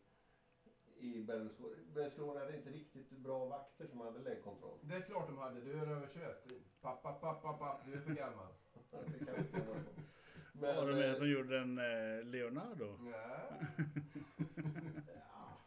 [1.03, 1.75] i Berlusconi.
[1.93, 4.79] Berlusconi hade inte riktigt bra vakter som hade läggkontroll.
[4.81, 5.61] Det är klart de hade.
[5.61, 6.47] Du är över 21.
[6.81, 7.81] Pappa, pappa, pappa.
[7.85, 8.47] Du är för gammal.
[9.19, 10.01] Det kan inte vara så.
[10.51, 12.97] Men, har du eh, med att de gjorde en eh, Leonardo?
[12.99, 13.13] Nej.
[15.15, 15.57] ja,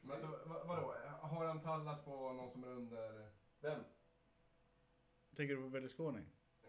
[0.00, 0.94] Men alltså, vad, vadå?
[1.20, 3.28] Har han tallat på någon som är under...
[3.60, 3.80] vem?
[5.36, 6.22] Tänker du på Berlusconi?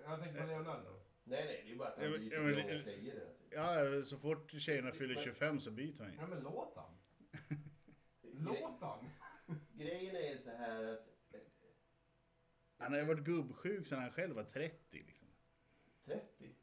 [0.04, 1.00] Jag tänker på Leonardo.
[1.24, 4.00] Nej, nej, det är bara att Ja, han byter ja, men- tjejer hela tiden.
[4.00, 6.18] Ja, så fort tjejerna fyller 25 så byter han ju.
[6.20, 6.98] Ja men låt han.
[8.40, 9.06] Låt han.
[9.74, 11.08] Grejen är så här att...
[11.34, 11.40] eh,
[12.78, 14.76] Han har ju varit gubbsjuk sedan han själv var 30
[15.08, 15.28] liksom.
[16.06, 16.56] 30?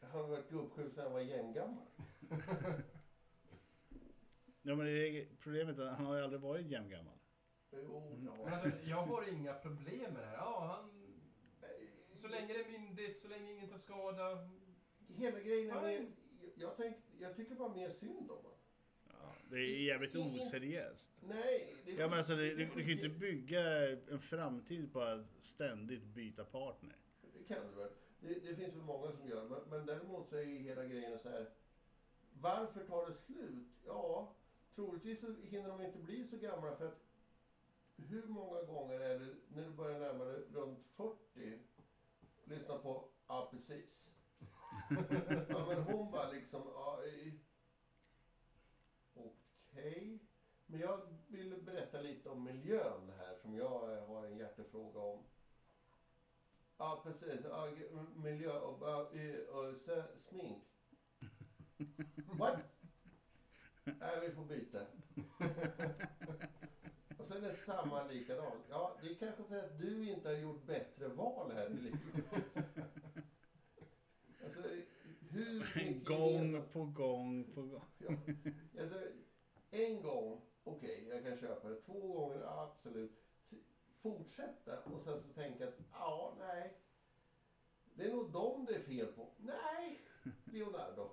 [0.00, 1.86] Han har varit gubbsjuk sedan han var jämngammal.
[4.62, 7.18] Ja men det är problemet är att han har ju aldrig varit jämngammal.
[7.70, 10.34] Jo, alltså, jag har inga problem med det här.
[10.36, 11.14] Ja, han...
[11.62, 14.48] Eh, Så länge det är myndigt, så länge ingen tar skada.
[15.16, 16.12] Hela grejen är med,
[16.54, 18.57] jag, tänk, jag tycker bara mer synd om honom.
[19.50, 21.10] Det är jävligt oseriöst.
[21.20, 24.92] Nej, det Ja men alltså du, det- du, du kan ju inte bygga en framtid
[24.92, 26.96] på att ständigt byta partner.
[27.38, 27.90] Det kan du väl.
[28.20, 29.48] Det, det finns väl många som gör.
[29.48, 31.50] Men, men däremot så är ju hela grejen så här.
[32.40, 33.66] Varför tar det slut?
[33.86, 34.34] Ja,
[34.74, 37.04] troligtvis så hinner de inte bli så gamla för att
[37.96, 41.58] hur många gånger är det när du börjar närma dig runt 40
[42.44, 44.08] lyssna på ja precis.
[45.48, 47.00] Ja, men hon bara liksom, ja,
[49.70, 50.18] okej.
[50.66, 55.24] Men jag vill berätta lite om miljön här som jag eh, har en hjärtefråga om.
[56.78, 57.40] Ja, precis.
[57.44, 57.68] Ja,
[58.16, 59.12] miljö och, och,
[59.48, 59.76] och,
[60.28, 60.64] smink.
[62.38, 62.58] What?
[63.84, 64.80] Nej, vi får byta.
[67.18, 68.64] Och sen är samma likadant.
[68.70, 72.00] Ja, det är kanske för att du inte har gjort bättre val här i livet.
[74.44, 74.62] Alltså,
[75.30, 77.84] hur mycket Gång på gång på gång.
[77.98, 78.08] Ja.
[78.82, 79.00] Alltså,
[79.70, 81.80] en gång, okej, jag kan köpa det.
[81.82, 83.24] Två gånger, absolut.
[84.02, 86.72] Fortsätta och sen så tänka att, ja, nej.
[87.94, 89.30] Det är nog dem det är fel på.
[89.38, 90.00] Nej,
[90.44, 91.10] Leonardo.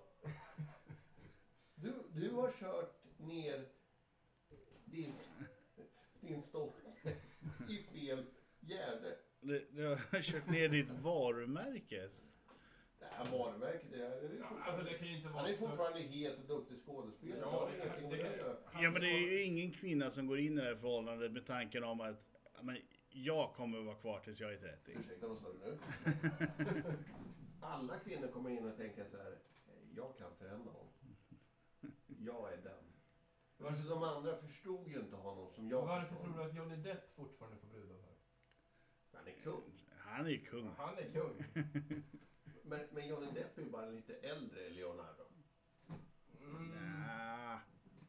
[1.75, 3.65] Du, du har kört ner
[4.85, 5.13] din,
[6.19, 7.15] din stolpe
[7.69, 8.25] i fel
[8.59, 9.17] gärde.
[9.39, 12.09] Du, du har kört ner ditt varumärke.
[13.17, 14.63] Det är, det är Ja, fortfarande...
[14.63, 17.39] alltså det kan ju inte vara Han är så- fortfarande helt duktig skådespelare.
[17.41, 17.69] Ja,
[18.09, 20.61] det det- det- att Ja men det är ju ingen kvinna som går in i
[20.61, 22.23] det här förhållandet med tanken om att
[22.55, 22.77] ja, men,
[23.09, 24.91] jag kommer vara kvar tills jag är 30.
[24.99, 25.77] Ursäkta, vad sa du nu?
[27.61, 30.93] Alla kvinnor kommer in och tänker så här, "Eh, jag kan förändra honom.
[32.19, 33.67] Jag är den.
[33.67, 36.23] Alltså, de andra förstod ju inte honom som jag Varför förstår.
[36.25, 38.15] tror du att Johnny Depp fortfarande får brudar för?
[39.17, 39.63] Han är kung.
[39.97, 40.69] Han är kung.
[40.77, 41.43] Han är kung.
[42.67, 45.23] Men, men Johnny Depp är ju bara lite äldre än Leonardo.
[46.41, 46.67] Mm.
[46.69, 47.61] Nja,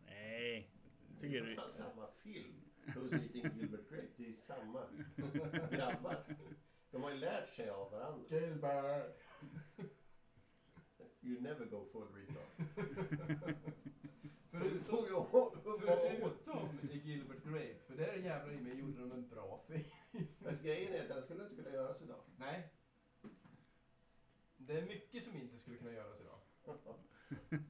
[0.07, 0.71] nej.
[1.09, 1.57] Det Tycker är du?
[1.57, 2.55] fan samma film.
[2.87, 4.09] Who's eating Gilbert Grape?
[4.17, 4.81] Det är samma
[5.71, 6.25] grabbar.
[6.91, 8.25] De har ju lärt sig av varandra.
[8.41, 9.17] Gilbert.
[11.21, 12.67] You never go full retard.
[14.51, 15.07] Förutom,
[16.45, 19.85] förutom i Gilbert Grape, för där jävlar i mig gjorde de en bra film.
[20.45, 22.21] Fast grejen är att den skulle inte kunna göras idag.
[22.37, 22.69] Nej.
[24.67, 26.39] Det är mycket som inte skulle kunna göras idag.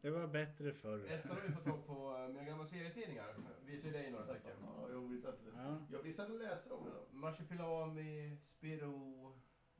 [0.00, 1.18] Det var bättre förr.
[1.18, 3.34] SR har ju fått tag på eh, mina gamla serietidningar.
[3.66, 4.56] Visar ju dig några stycken.
[4.62, 5.86] Ja, jo, vi satt, Ja.
[5.92, 6.88] ja, vi satt och läste dem.
[7.10, 9.32] Marsipelami, Spiro,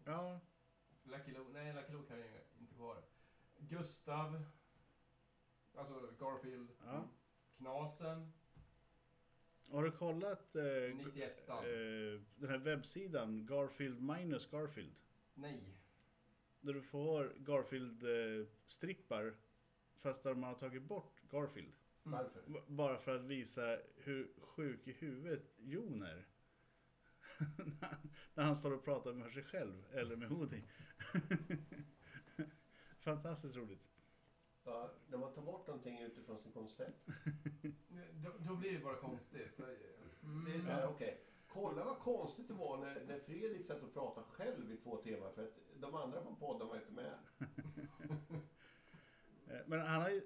[0.05, 0.41] ja,
[1.05, 1.53] Lucky Luke.
[1.53, 2.29] Nej, Lucky Luke har jag
[2.61, 2.97] inte kvar.
[3.59, 4.43] Gustav.
[5.75, 6.71] Alltså Garfield.
[6.87, 7.05] ja.
[7.57, 8.33] Knasen.
[9.71, 11.55] Har du kollat eh, g- 91 eh,
[12.37, 14.95] den här webbsidan Garfield minus Garfield?
[15.35, 15.79] Nej.
[16.63, 19.35] Där du får Garfield-strippar
[19.97, 21.73] fast där man har tagit bort Garfield.
[22.07, 22.19] Mm.
[22.19, 22.43] Varför?
[22.47, 26.27] B- Bara för att visa hur sjuk i huvudet Jon är.
[27.81, 30.63] När han- När han står och pratar med sig själv eller med Woody.
[32.99, 33.89] Fantastiskt roligt.
[34.65, 37.07] Ja, när man tar bort någonting utifrån sin koncept.
[38.25, 39.59] Då, då blir det bara konstigt.
[40.23, 40.45] Mm.
[40.45, 41.21] Det är så här, okej.
[41.53, 45.33] Kolla vad konstigt det var när, när Fredrik satt och pratade själv i två timmar.
[45.33, 47.15] För att de andra på podden var inte med.
[49.51, 50.23] Eh, Men han har ju,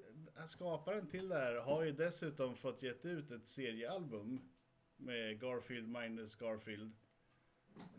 [0.49, 4.49] skaparen till det här har ju dessutom fått gett ut ett seriealbum
[4.97, 6.93] med Garfield minus Garfield.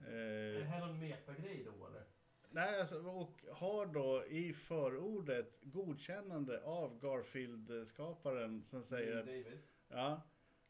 [0.07, 0.11] Är
[0.53, 2.03] det Eh, här någon metagrej då eller?
[2.49, 9.69] nej, alltså, och har då i förordet godkännande av Garfield-skaparen som säger Neil att, Davis.
[9.89, 10.21] ja,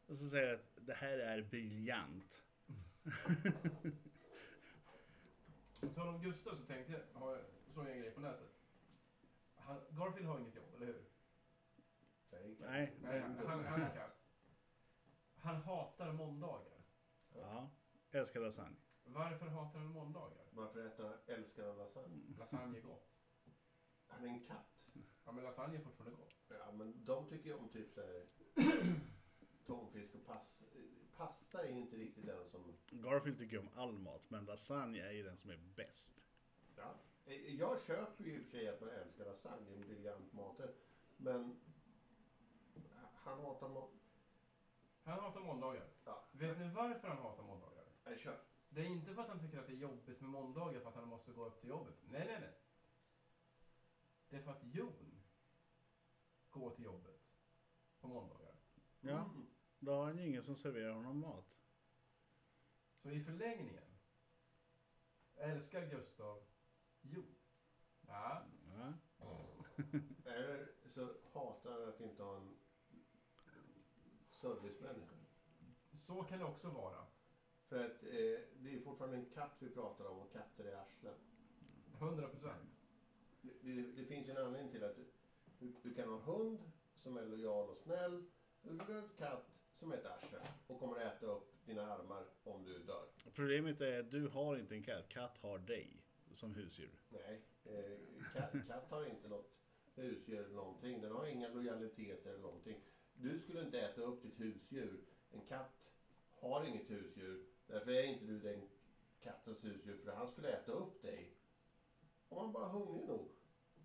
[0.06, 2.44] och så säger att det här är briljant.
[5.80, 7.44] På tal om Gustav så tänkte jag, har jag,
[7.74, 8.50] såg jag en grej på nätet.
[9.54, 11.04] Han, Garfield har inget jobb, eller hur?
[12.30, 12.98] Nej, Nej.
[13.02, 14.18] Nej, han, han, han är kast.
[15.34, 16.82] Han hatar måndagar.
[17.34, 17.70] Ja,
[18.10, 18.76] älskar lasagne.
[19.04, 20.46] Varför hatar han måndagar?
[20.50, 22.34] Varför äter han, älskar han lasagne?
[22.38, 23.10] Lasagne är gott.
[24.06, 24.88] Han är en katt.
[25.24, 26.34] Ja, men lasagne är fortfarande gott.
[26.48, 28.26] Ja, men de tycker ju om typ så här
[29.66, 30.64] tonfisk och pass,
[31.18, 32.72] pasta är ju inte riktigt den som...
[32.90, 36.14] Garfield tycker om all mat, men lasagne är ju den som är bäst.
[36.76, 36.94] Ja.
[37.46, 40.76] Jag köper ju i och för sig att man älskar lasagne, en briljant maträtt.
[41.16, 41.60] Men
[43.14, 43.90] han hatar mat...
[45.02, 45.88] Han hatar måndagar.
[46.04, 46.28] Ja.
[46.32, 47.84] Vet ni varför han hatar måndagar?
[48.04, 48.40] Nej, kör.
[48.68, 50.94] Det är inte för att han tycker att det är jobbigt med måndagar för att
[50.94, 51.94] han måste gå upp till jobbet.
[52.10, 52.58] Nej, nej, nej.
[54.28, 55.22] Det är för att Jon
[56.50, 57.20] går till jobbet
[58.00, 58.54] på måndagar.
[59.00, 59.18] Ja.
[59.18, 59.47] Mm.
[59.78, 61.58] Då har han ju ingen som serverar honom mat.
[63.02, 63.84] Så i förlängningen
[65.36, 66.42] älskar Gustav
[67.00, 67.34] Jon.
[68.06, 68.46] Ja,
[68.78, 68.94] Ja.
[70.24, 72.56] Eller så hatar han att inte ha en
[74.30, 75.16] servicemänniska.
[76.06, 77.06] så kan det också vara.
[77.68, 81.14] För att eh, det är fortfarande en katt vi pratar om och katter är arslen.
[81.98, 82.70] 100 procent.
[83.40, 84.96] Det, det, det finns ju en anledning till att
[85.58, 88.24] du, du, kan ha en hund som är lojal och snäll.
[88.62, 91.82] Eller du har en katt som är ett arsle och kommer att äta upp dina
[91.94, 93.08] armar om du dör.
[93.34, 96.02] Problemet är att du har inte en katt, katt har dig.
[96.34, 96.90] som husdjur.
[97.08, 97.98] Nej, eh,
[98.32, 99.50] katt, katt har inte något
[99.94, 101.00] husdjur eller någonting.
[101.00, 102.80] Den har inga lojaliteter eller någonting.
[103.14, 105.00] Du skulle inte äta upp ditt husdjur.
[105.30, 105.92] En katt
[106.30, 107.46] har inget husdjur.
[107.66, 108.68] Därför är inte du den
[109.20, 109.96] kattens husdjur.
[110.04, 111.34] För han skulle äta upp dig.
[112.28, 113.30] Om han bara är hungrig nog.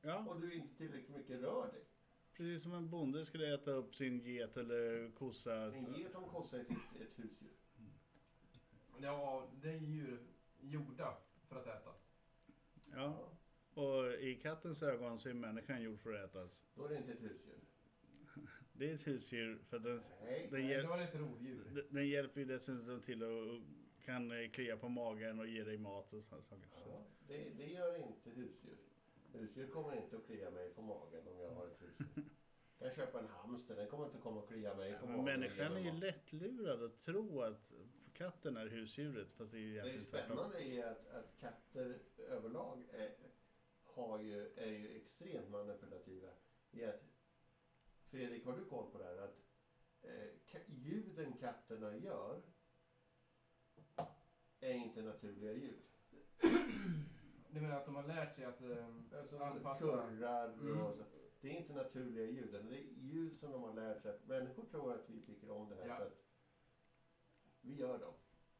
[0.01, 1.81] Ja, Och du inte tillräckligt mycket rör dig.
[2.37, 5.55] Precis som en bonde skulle äta upp sin get eller kossa.
[5.75, 6.67] En get och en kossa är ett,
[7.01, 7.49] ett husdjur.
[9.01, 10.19] Ja, det är djur
[10.61, 11.17] gjorda
[11.47, 12.09] för att ätas.
[12.95, 13.29] Ja,
[13.73, 16.51] och i kattens ögon så är människan gjord för att ätas.
[16.75, 17.59] Då är det inte ett husdjur.
[18.75, 20.47] Det är ett husdjur för att den, Nej.
[20.51, 21.63] den, Nej, hjäl- det var ett rovdjur.
[21.73, 23.61] den- den hjälper ju dessutom till och
[24.05, 26.67] kan eh, klia på magen och ge dig mat och sådana saker.
[26.87, 28.77] Ja, det, det gör inte husdjur.
[29.33, 32.23] Husdjur kommer inte att klia mig på magen om jag har ett husdjur.
[32.79, 35.15] Jag kan köpa en hamster, den kommer inte komma att klia mig Ja, på men
[35.17, 35.19] magen.
[35.19, 37.71] och människan är ju lättlurad att tro att
[38.13, 40.27] katten är husdjuret fast det är Det egentligen tvärtom.
[40.37, 43.11] spännande är att, att katter överlag är,
[43.83, 46.29] har ju, är ju extremt manipulativa.
[46.71, 47.01] I att,
[48.09, 49.17] Fredrik, har du koll på det här?
[49.17, 49.37] Att
[50.01, 52.41] eh, ljuden katterna gör
[54.59, 55.81] är inte naturliga ljud.
[57.53, 59.79] Du menar att de har lärt sig att um, Alltså anpassa?
[59.79, 60.77] kurrar Mm.
[60.81, 61.03] och så.
[61.41, 62.51] Det är inte naturliga ljud.
[62.51, 64.11] Det är ljud som de har lärt sig.
[64.11, 65.97] att Människor tror att vi tycker om det här Ja.
[65.97, 66.17] så att
[67.61, 68.13] vi gör dem.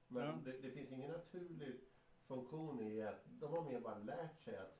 [0.07, 0.39] Men Ja.
[0.45, 1.79] det, det finns ingen naturlig
[2.27, 4.79] funktion i att de har mer bara lärt sig att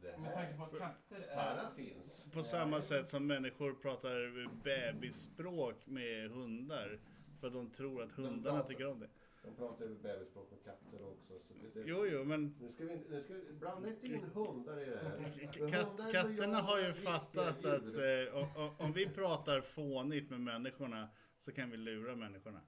[0.00, 1.74] det Med tanke här, på att katter här är...
[1.74, 2.28] finns.
[2.32, 7.00] På samma sätt som människor pratar bebisspråk med hundar.
[7.40, 9.08] För att de tror att hundarna tycker om det.
[9.46, 11.38] De pratar ju bebisspråk med katter också.
[11.48, 14.22] Så det, det, Jo, jo, men Nu ska vi, nu ska vi blanda inte in
[14.24, 15.18] hundar i det här.
[15.58, 21.08] k- katt, katterna har ju fattat att eh, om- om, vi pratar fånigt med människorna
[21.44, 22.60] så kan vi lura människorna.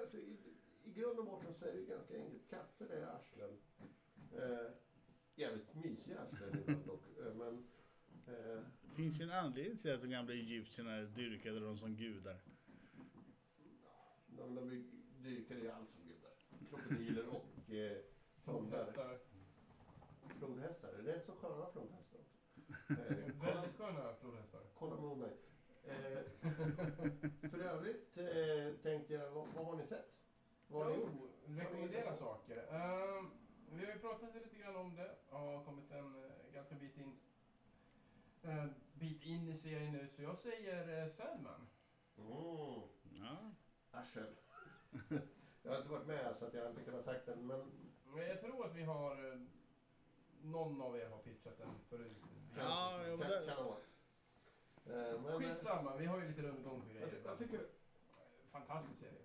[0.00, 0.38] Alltså, i,
[0.84, 2.50] I grund och botten så är det ganska enkelt.
[2.50, 3.58] Katter är arslen.
[4.36, 4.70] Eh,
[5.34, 7.04] jävligt mysiga arslen dock.
[7.26, 7.54] Eh, men
[8.26, 12.40] eh, Det finns ju en anledning till att de gamla egyptierna dyrkade dem som gudar.
[14.26, 14.70] de, de
[15.22, 16.30] dyrkar ju allt som gudar.
[16.68, 17.98] Krokodiler och eh.
[18.44, 19.18] Flodhästar.
[20.38, 20.92] Flodhästar.
[21.04, 22.36] Det är så sköna flodhästar också.
[22.90, 22.96] Eh,
[23.40, 24.60] kolla, Väldigt sköna flodhästar.
[24.74, 25.36] kolla med mig.
[25.84, 26.22] Eh,
[27.50, 30.12] för övrigt eh, tänkte jag, vad, vad har ni sett?
[30.68, 31.10] Vad har ni gjort?
[31.14, 32.56] Jo, rekommendera saker.
[32.70, 33.30] Ehm,
[33.72, 35.16] vi har ju pratat lite grann om det.
[35.28, 37.20] Har kommit en eh, ganska bit in,
[38.42, 40.08] eh, bit in i serien nu.
[40.08, 41.66] Så jag säger uh, Sandman.
[42.18, 42.82] Mm.
[43.02, 43.54] Ja.
[43.90, 44.34] Arsel.
[45.62, 47.70] Jag har inte varit med så att jag har inte kunnat sagt den, men
[48.04, 49.30] Men jag tror att vi har...
[49.30, 49.36] eh,
[50.42, 52.20] någon av er har pitchat den förut.
[52.54, 53.82] kan, Ja, kan, kan, men det- ha varit.
[54.84, 57.08] Eh, men, Skitsamma, vi har ju lite rundgång på jag, grejer.
[57.08, 57.64] ty- jag tycker
[58.50, 59.20] Fantastisk serie.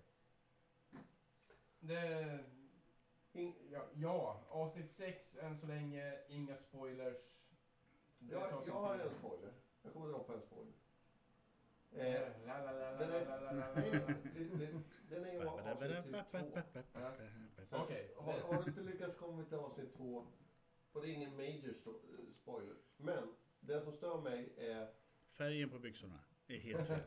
[1.80, 2.42] Det...
[3.32, 7.16] in, Ja, ja, avsnitt 6 än så länge, inga spoilers.
[8.18, 9.50] Det jag, jag har en spoiler.
[9.82, 10.72] Jag kommer droppa en spoiler.
[10.72, 11.85] Eh, Eh, la, la, la, la,
[15.08, 16.62] den är- ju avsnitt två.
[17.70, 18.10] Okej.
[18.16, 20.26] har, du inte lyckats komma till avsnitt två,
[20.92, 21.74] och det är ingen major
[22.42, 23.28] spoiler, men
[23.60, 24.88] det som stör mig är
[25.36, 27.00] Färgen på byxorna är helt fel.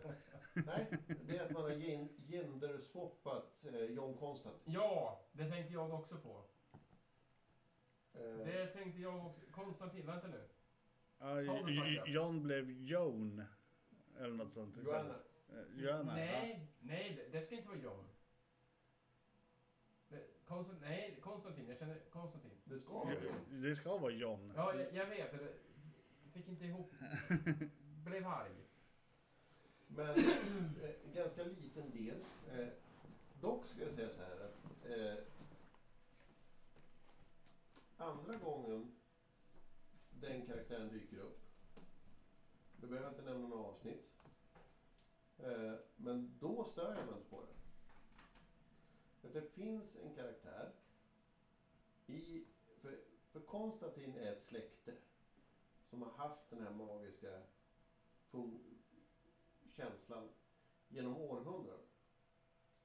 [0.54, 0.88] Nej,
[1.26, 4.74] det är att man har gen- genderswappat John Konstantin.
[4.74, 6.44] Ja, det tänkte jag också på.
[8.46, 9.42] Det tänkte jag också.
[9.52, 10.44] Konstantin, vänta nu.
[11.22, 13.44] Uh, John blev Joan.
[14.20, 14.76] Eller något sånt.
[14.84, 15.16] Joanna.
[15.50, 16.16] Eh, Joanna.
[16.16, 18.06] nej, nej, det- ska inte vara John.
[20.46, 21.68] Konstant, nej, Konstantin.
[21.68, 22.52] Jag känner Konstantin.
[22.64, 23.04] Det ska Ja.
[23.04, 23.62] vara John.
[23.62, 24.54] Det ska vara John.
[24.56, 25.32] Ja, jag, jag vet.
[25.32, 25.54] Det,
[26.34, 26.92] fick inte ihop.
[28.06, 28.52] Blev arg.
[29.88, 32.24] Men eh, ganska liten del.
[32.52, 32.68] Eh,
[33.42, 35.24] dock ska jag säga så här att eh,
[37.98, 38.92] andra gången
[40.10, 41.40] den karaktären dyker upp,
[42.78, 44.09] då behöver jag inte nämna några avsnitt,
[45.44, 47.54] eh, men då stör jag mig inte på det.
[49.22, 50.72] För det finns en karaktär
[52.08, 52.44] i,
[52.82, 53.00] för,
[53.32, 54.94] för Konstantin är ett släkte
[55.90, 57.42] som har haft den här magiska
[59.68, 60.30] känslan
[60.88, 61.86] genom århundraden.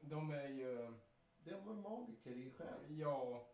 [0.01, 0.95] De är ju...
[1.45, 2.99] Det var magiker i själ.
[2.99, 3.47] Ja,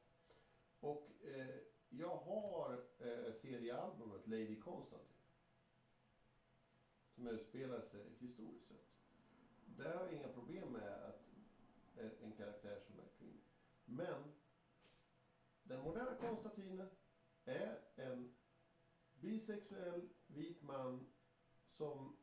[0.80, 1.56] Och eh,
[1.88, 5.14] jag har eh, seriealbumet Lady Constantine.
[7.14, 8.89] Som utspelar sig historiskt sett.
[9.80, 11.22] Där har jag inga problem med att
[11.96, 13.40] eh, en karaktär som är kvinna.
[13.84, 14.32] Men
[15.62, 16.86] den moderna Konstantine
[17.44, 18.32] är en
[19.20, 21.06] bisexuell vit man
[21.68, 22.16] som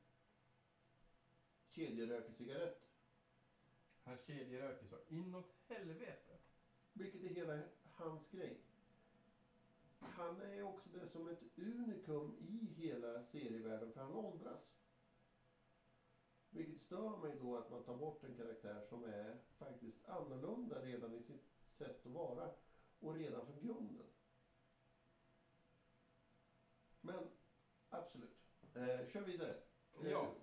[1.70, 2.88] kedjeröker cigaretter.
[4.04, 6.38] han kedjeröker så inåt helvete.
[6.94, 8.62] Vilket är hela hans grej.
[10.00, 14.78] han är också det som ett unikum i hela serievärlden för han åldras.
[16.58, 21.14] Vilket stör mig då att man tar bort en karaktär som är faktiskt annorlunda redan
[21.14, 21.46] i sitt
[21.78, 22.52] sätt att vara
[23.00, 24.06] och redan från grunden.
[27.02, 27.28] Men
[27.90, 28.38] absolut.
[28.76, 29.56] Eh, kör vidare.
[30.04, 30.34] Eh, Ja.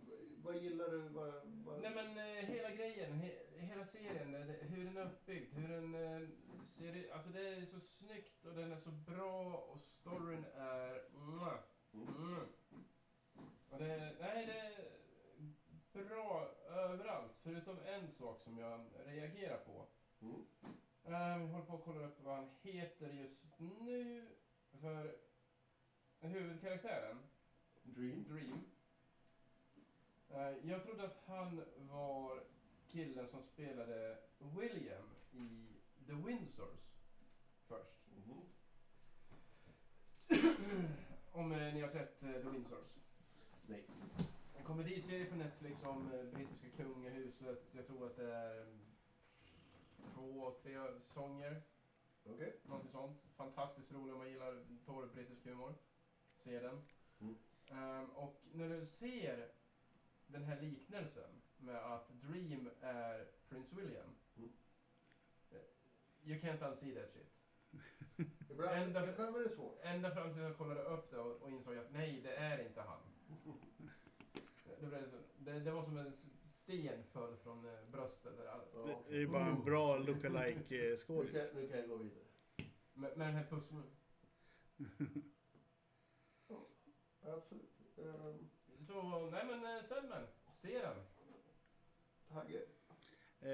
[0.42, 0.98] vad gillar du?
[1.08, 1.82] Vad, vad...
[1.82, 5.68] Nej men eh, hela grejen, he, hela serien, eh, det- hur den är uppbyggd, hur
[5.68, 6.28] den eh,
[6.64, 7.10] ser ut.
[7.10, 11.08] Alltså det är så snyggt och den är så bra och storyn är...
[11.12, 11.58] Mwah,
[11.92, 12.46] mm.
[13.70, 14.88] Och det, nej, det
[16.02, 19.86] bra överallt, förutom en sak som jag reagerar på.
[20.20, 20.44] Mm.
[21.04, 24.26] Jag håller på att kolla upp vad han heter just nu.
[24.80, 25.16] För
[26.20, 27.18] huvudkaraktären,
[27.82, 28.24] Dream.
[28.28, 28.60] Dream.
[30.30, 32.42] Eh, jag trodde att han var
[32.88, 35.66] killen som spelade William i
[36.06, 36.80] The Windsors
[37.68, 38.06] först.
[38.14, 38.42] Mhm.
[41.32, 42.86] Om eh, ni har sett eh, The Windsors.
[43.66, 43.84] Nej.
[44.64, 47.62] Komediserie på Netflix om eh, brittiska kungahuset.
[47.72, 48.66] Jag tror att det är eh,
[50.14, 51.62] två, tre säsonger.
[52.26, 52.56] Okej.
[52.62, 53.22] Någonting sånt.
[53.36, 55.74] Fantastiskt rolig om man gillar torr brittisk humor.
[56.36, 56.82] Se den.
[57.20, 57.36] Mm.
[57.70, 59.48] Ehm, och när du ser
[60.26, 64.08] den här liknelsen med att Dream är Prince William.
[64.36, 64.52] Mm.
[65.50, 65.58] eh,
[66.30, 67.30] You can't unsee that shit.
[68.50, 69.78] Ibland, Ända- ibland är det svårt.
[69.82, 72.82] Ända fram till jag kollade upp det och, och insåg att nej, det är inte
[72.82, 73.00] han.
[74.80, 76.12] Det, blev så, det, det var som en
[76.50, 78.36] sten föll från eh, bröstet.
[78.36, 78.46] Där.
[78.46, 79.02] all- Ja.
[79.08, 81.30] Det är ju bara en bra lookalike Nu skådis.
[81.32, 82.24] kan, nu kan jag gå vidare.
[82.94, 83.82] Med, med den här pussel...
[87.20, 87.70] Absolut.
[87.96, 88.48] Um,
[88.86, 90.96] Så, nej men eh, Selman, se den.
[92.28, 92.62] Hagge.
[93.40, 93.50] Eh,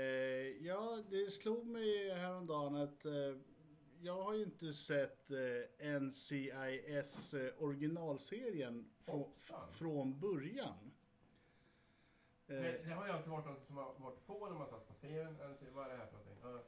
[0.67, 3.37] ja, det slog mig häromdagen att eh,
[4.01, 9.73] jag har ju inte sett eh, NCIS eh, originalserien frå, Hoppsan.
[9.73, 10.91] från början.
[12.51, 14.89] Eh, Det, det har ju alltid varit något som har varit på när man satt
[14.89, 15.37] på TVn.
[15.75, 16.37] Vad är det här för någonting?
[16.43, 16.63] Ja,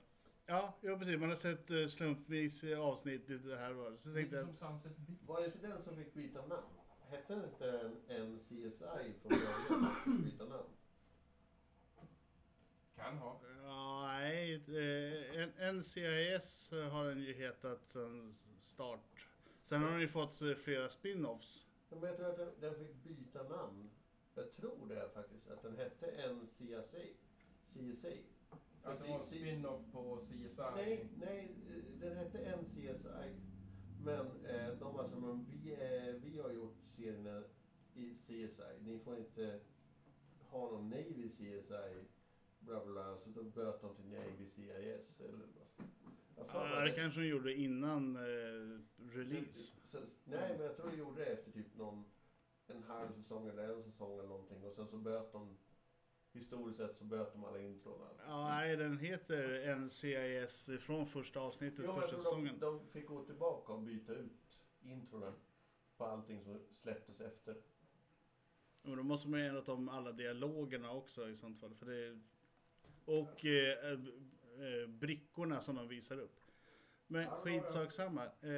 [0.47, 1.21] ja, ja, precis.
[1.21, 3.73] Man har sett eh, slumpvis eh, avsnitt i det här.
[3.73, 3.97] var.
[3.97, 5.19] Så tänkte jag, som Sunset Beach.
[5.27, 6.63] Var det inte den som fick byta namn?
[7.09, 9.67] Hette den inte en, en CSI från början?
[10.05, 10.69] som fick byta namn?
[12.97, 13.41] Kan ha.
[13.63, 19.27] ja, nej, eh, en- NCIS har den ju hetat sen start.
[19.63, 21.67] Sen har den ju fått flera spin-offs.
[21.91, 23.91] Ja, Men jag tror att den, den fick byta namn.
[24.35, 25.51] Jag tror det faktiskt.
[25.51, 27.17] Att den hette en CSI.
[27.73, 28.23] CSI.
[28.83, 30.51] Alltså det var en spin-off på CSI.
[30.77, 31.57] Nej, nej,
[32.01, 33.41] den hette en CSI.
[34.05, 37.43] Men eh, de var som, vi, eh, vi har gjort serierna
[37.95, 38.81] i CSI.
[38.81, 39.61] Ni får inte
[40.41, 42.05] ha någon Navy CSI.
[42.61, 43.19] Bla bla bla.
[43.19, 45.21] Så då böt de till Navy CIS.
[45.21, 45.63] Eller för
[46.37, 48.81] Ja, det kanske de gjorde innan eh,
[49.13, 49.75] release.
[49.85, 52.05] Så, så, nej, men jag tror de gjorde det efter typ någon,
[52.67, 54.65] en halv säsong eller en säsong eller någonting.
[54.65, 55.59] Och sen så böt de,
[56.33, 58.19] historiskt sett så böt de alla intron och allt.
[58.27, 62.59] Ja, nej, den heter NCIS från första avsnittet, Jo, första säsongen.
[62.59, 65.33] de, de fick gå tillbaka och byta ut introna
[65.97, 67.57] på allting som släpptes efter.
[68.85, 71.75] Och då måste man ju ändra om alla dialogerna också i sånt fall.
[71.75, 72.21] För det,
[73.05, 76.41] och eh, eh, brickorna som de visar upp.
[77.13, 78.25] Men skitsak samma.
[78.41, 78.53] Eh,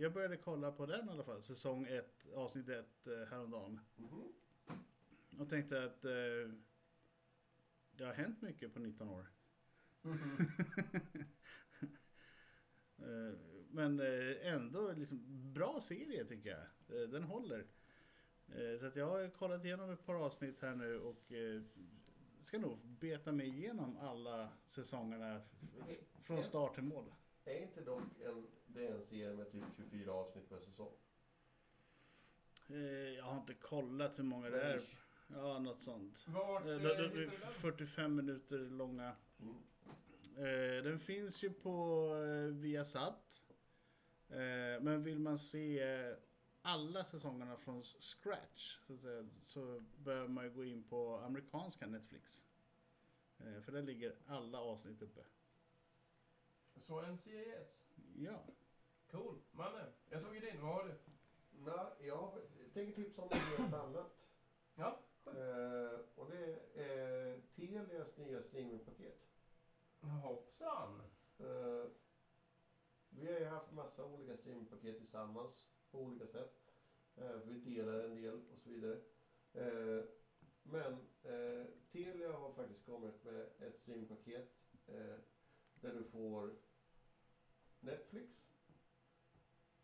[0.00, 3.80] jag började kolla på den i alla fall, säsong 1, avsnitt 1 eh, häromdagen.
[3.96, 4.32] Mhm.
[5.38, 6.52] Och tänkte att eh,
[7.90, 9.26] det har hänt mycket på 19 år.
[13.02, 13.34] Eh,
[13.70, 14.00] Men
[14.42, 17.10] ändå liksom bra serie tycker jag.
[17.10, 17.66] Den håller.
[18.80, 21.32] Så att jag har kollat igenom ett par avsnitt här nu och
[22.42, 25.40] ska nog beta mig igenom alla säsongerna
[26.22, 27.04] från start till mål.
[27.50, 30.92] Är inte dock en, det en serie med typ 24 avsnitt per säsong?
[32.68, 32.78] Eh,
[33.16, 34.82] Jag har inte kollat hur många det är.
[35.28, 36.24] Ja, något sånt.
[36.28, 37.30] Vart Eh, eh, de- de- hittar du den?
[37.52, 39.16] 45 minuter långa.
[39.40, 39.54] Mm.
[40.36, 43.42] Eh, Den finns ju på eh, Viasat.
[44.28, 46.14] Eh, Men vill man se eh,
[46.62, 51.86] alla säsongerna från scratch så, att säga, så bör man ju gå in på amerikanska
[51.86, 52.42] Netflix.
[53.38, 55.20] Eh, För där ligger alla avsnitt uppe.
[56.86, 57.84] Så NCIS.
[58.16, 58.44] Ja.
[59.10, 59.34] Cool.
[59.52, 60.60] Manne, jag tog ju din.
[60.60, 60.94] Vad har du?
[61.50, 62.32] Nej, jag
[62.72, 64.12] tänker tipsa om något helt annat.
[64.74, 65.36] Ja, sjukt.
[65.36, 69.28] Eh, och det är Telias nya streamingpaket.
[70.00, 71.02] Hoppsan.
[71.38, 71.84] Eh,
[73.10, 76.60] vi har ju haft massa olika streamingpaket tillsammans på olika sätt.
[77.16, 79.00] Eh, för vi delar en del och så vidare.
[79.52, 80.04] Eh,
[80.62, 85.16] men eh, Telia har faktiskt kommit med ett streamingpaket eh,
[85.74, 86.54] där du får
[87.80, 88.30] Netflix.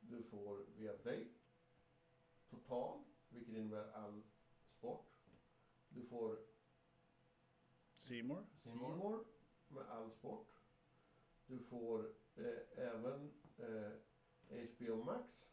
[0.00, 1.28] Du får Viaplay,
[2.50, 4.22] Total, vilket innebär all
[4.78, 5.06] sport.
[5.88, 6.38] Du får
[7.96, 8.46] Seymour.
[8.58, 8.92] Seymour.
[8.92, 9.24] Simor
[9.68, 10.48] med all sport.
[11.46, 13.92] Du får eh, även eh,
[14.48, 15.46] HBO Max.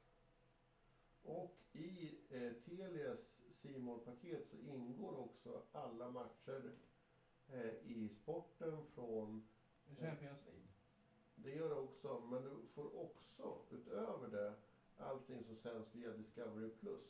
[1.24, 6.72] Och i eh, Telias simor paket så ingår också alla matcher
[7.48, 9.48] eh, i sporten från
[10.00, 10.63] Champions League.
[11.44, 14.54] Det gör det också, men du får också utöver det
[14.98, 17.02] allting som sänds via Discovery Plus.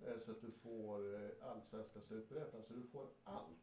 [0.00, 3.58] Eh, Så att du får eh, allsvenska superettan, så du får allt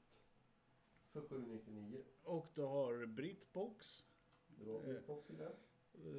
[1.12, 2.04] för 799.
[2.24, 4.06] Och du har Britbox.
[4.48, 4.86] Det var Eh.
[4.86, 5.34] Britbox i.
[5.34, 5.50] Eh,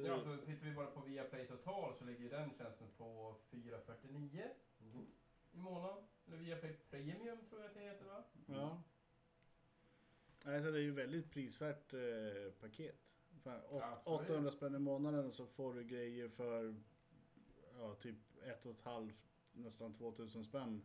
[0.05, 4.49] Ja, så tittar vi bara på Viaplay Total så ligger ju den tjänsten på 449
[4.77, 5.05] Mhm.
[5.51, 6.03] i månaden.
[6.27, 8.23] Eller Viaplay Premium tror jag att det heter va?
[8.45, 8.81] Ja.
[10.45, 13.18] Alltså det är ju väldigt prisvärt eh, paket.
[13.43, 14.29] Fan, åt, Absolut.
[14.29, 16.75] 800 spänn i månaden så får du grejer för
[17.77, 20.81] ja, typ ett och ett halvt, nästan 2000 spänn.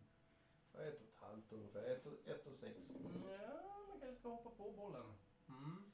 [0.72, 1.82] Ja, ett och ett halvt ungefär.
[1.82, 2.76] Ett och, ett och sex.
[2.90, 5.06] Mm, ja, man kanske ska hoppa på bollen.
[5.48, 5.92] Mm.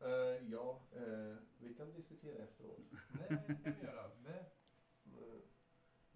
[0.00, 2.78] Eh, ja, eh, vi kan diskutera efteråt.
[3.08, 4.08] Nej, det kan vi göra.
[4.08, 4.38] Det.
[5.04, 5.40] Eh,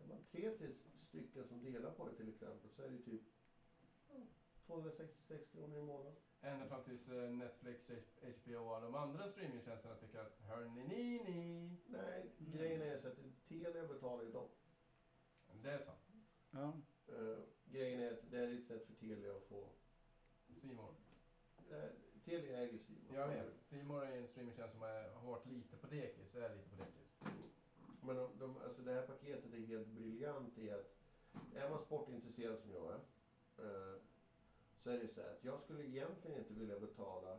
[0.03, 0.75] är man tre till
[1.09, 3.23] stycken som delar på det till exempel så är det typ
[4.09, 4.27] ja,
[4.67, 6.17] 266 kronor i månaden.
[6.45, 7.91] Ända fram tills eh, Netflix,
[8.21, 11.77] HBO och alla de andra streamingtjänsterna tycker att hörni ni ni.
[11.87, 12.53] Nej, Mm.
[12.53, 13.19] grejen är så att
[13.49, 14.49] Telia betalar ju dem.
[15.63, 15.99] Det är sant.
[16.51, 16.73] Ja.
[17.09, 19.69] Eh, grejen är att det är ett sätt för Telia att få...
[20.61, 20.95] Simon.
[21.71, 21.85] Uh,
[22.25, 23.15] Telia äger Simon.
[23.15, 23.47] Jag vet.
[23.69, 27.19] Simon är en streamingtjänst som är, har varit lite på dekis, är lite på dekis.
[28.03, 30.97] Men de, de, alltså det här paketet är helt briljant i att
[31.55, 33.01] är man sportintresserad som jag är
[33.65, 33.99] eh,
[34.83, 37.39] så är det så här att jag skulle egentligen inte vilja betala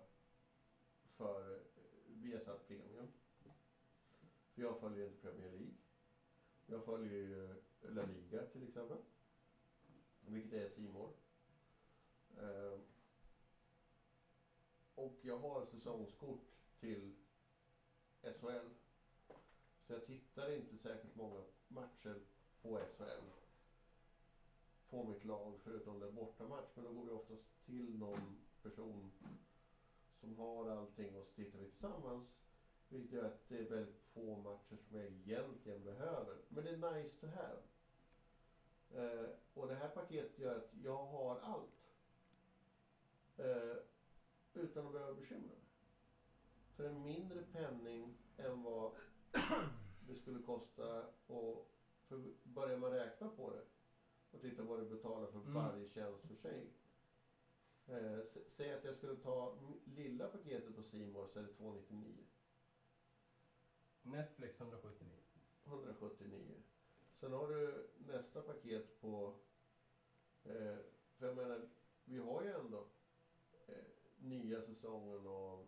[1.17, 1.59] för eh,
[2.07, 3.07] Viasat Premium.
[4.53, 5.73] För jag följer inte Premier League.
[6.65, 8.97] Jag följer ju eh, La Liga till exempel.
[10.25, 11.13] Vilket är Simor.
[12.37, 12.79] Eh,
[14.95, 16.47] och jag har säsongskort
[16.79, 17.15] till
[18.21, 18.69] SHL.
[19.81, 22.21] Så jag tittar inte särskilt många matcher
[22.61, 23.42] på SHL.
[24.93, 26.71] På mitt lag, förutom det bortamatch.
[26.75, 29.11] Men då går vi oftast till någon person
[30.19, 32.39] som har allting och så tittar vi tillsammans.
[32.89, 36.37] Vilket gör att det är väldigt få matcher som jag egentligen behöver.
[36.49, 37.59] Men det är nice to have.
[38.89, 41.95] Eh, och det här paketet gör att jag har allt.
[43.37, 43.77] Eh,
[44.53, 45.65] utan att behöva bekymra mig.
[46.75, 48.95] För en mindre penning än vad
[50.07, 51.69] det skulle kosta och
[52.07, 53.63] för börjar man räkna på det
[54.33, 55.53] och titta vad du betalar för Mm.
[55.53, 56.67] varje tjänst för sig.
[57.87, 62.23] Eh, säg att jag skulle ta lilla paketet på Simor så är det 299.
[64.01, 65.09] Netflix 179.
[65.65, 66.61] 179.
[67.19, 69.35] Sen har du nästa paket på...
[70.43, 70.77] Eh,
[71.17, 71.69] för jag menar,
[72.05, 72.87] vi har ju ändå
[73.67, 73.75] eh,
[74.17, 75.67] nya säsongen av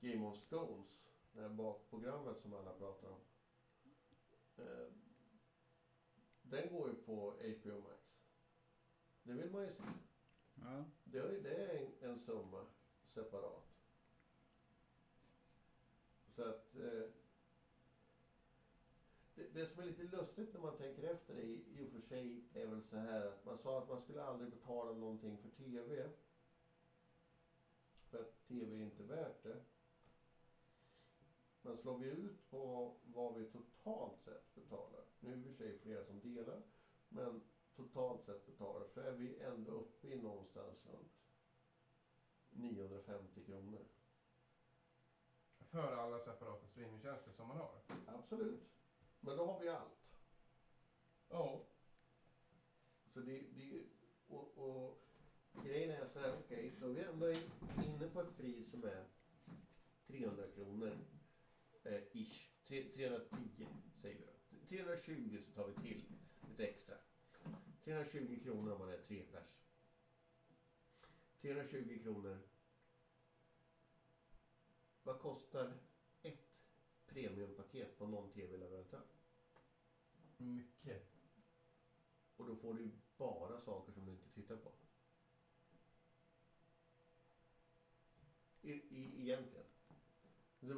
[0.00, 0.86] Game of Stones.
[1.32, 3.20] Det här bakprogrammet som alla pratar om.
[4.56, 4.88] Eh,
[6.50, 8.16] den går ju på HBO Max.
[9.22, 9.82] Det vill man ju se.
[10.54, 10.84] Ja.
[11.04, 12.66] Det är, det en, en summa
[13.06, 13.64] separat.
[16.28, 16.74] Så att...
[16.74, 17.10] Eh,
[19.34, 22.00] det, det som är lite lustigt när man tänker efter det i, i och för
[22.00, 25.48] sig är väl så här att man sa att man skulle aldrig betala någonting för
[25.48, 26.10] TV.
[28.10, 29.60] För att TV är inte värt det.
[31.62, 35.05] Men slår vi ut på vad vi totalt sett betalar.
[35.26, 36.62] Nu är det i och för sig flera som delar.
[37.08, 37.42] Men
[37.76, 41.12] totalt sett betalar så är vi ändå uppe i någonstans runt
[42.50, 43.84] 950 kronor.
[45.58, 47.80] För alla separata streamingtjänster som man har.
[48.06, 48.62] Absolut.
[49.20, 50.08] Men då har vi allt.
[51.28, 51.66] Ja.
[53.12, 53.82] Så det, det
[54.28, 54.98] och, och
[55.64, 57.30] grejen är så här, okej, då är vi ändå
[57.86, 59.04] inne på ett pris som är
[60.06, 60.92] 300 kronor
[61.82, 62.50] eh, ish.
[62.66, 63.85] Tre- 310 säger vi då.
[64.68, 66.02] 320 så tar vi till
[66.48, 66.94] lite extra.
[67.84, 69.58] 320 kronor om man är tre pers.
[71.40, 72.40] 320 kronor.
[75.02, 75.78] Vad kostar
[76.22, 76.56] ett
[77.06, 79.02] premiumpaket på någon tv-leverantör?
[80.36, 81.02] Mycket.
[82.36, 84.72] Och då får du bara saker som du inte tittar på.
[88.62, 89.66] I, i, egentligen.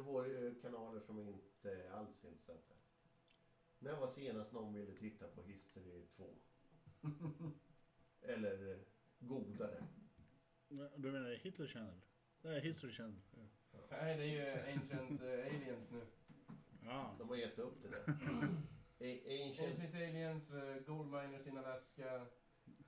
[0.05, 2.78] Får ju kanaler som inte alls är intressanta.
[3.79, 6.35] När var senast någon ville titta på History 2?
[8.21, 8.77] Eller eh,
[9.19, 9.83] Godare?
[10.95, 12.01] Du menar Hitler Channel?
[12.41, 13.21] Nej, History Channel.
[13.31, 13.39] Ja.
[13.91, 16.01] Nej, det är ju Ancient eh, Aliens nu.
[16.83, 17.15] Ja.
[17.19, 18.03] De har gett upp det där.
[19.01, 22.21] A- Ancient, Ancient Aliens, uh, Gold Miners in Alaska.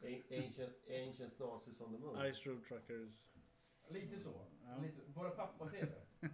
[0.01, 2.31] a- ancient, ancient Nazis on the Moon.
[2.33, 3.11] Ice Road Truckers.
[3.89, 4.45] Lite så.
[4.63, 4.77] Ja.
[4.81, 5.01] Lite.
[5.07, 5.91] Våra pappa-tv.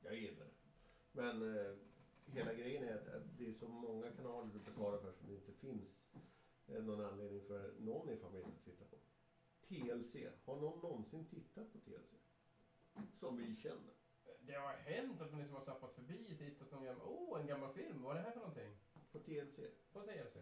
[0.00, 0.52] Jag gillar det.
[1.12, 1.72] Men eh,
[2.32, 5.34] hela grejen är att, att det är så många kanaler du betalar för som det
[5.34, 6.14] inte finns
[6.66, 8.96] eh, någon anledning för någon i familjen att titta på.
[9.68, 10.16] TLC.
[10.44, 12.14] Har någon någonsin tittat på TLC?
[13.18, 13.94] Som vi känner.
[14.40, 17.40] Det har hänt att man liksom har zappat förbi och tittat på en gammal, oh
[17.40, 18.76] en gammal film, vad är det här för någonting?
[19.12, 19.58] På TLC?
[19.92, 20.36] På TLC.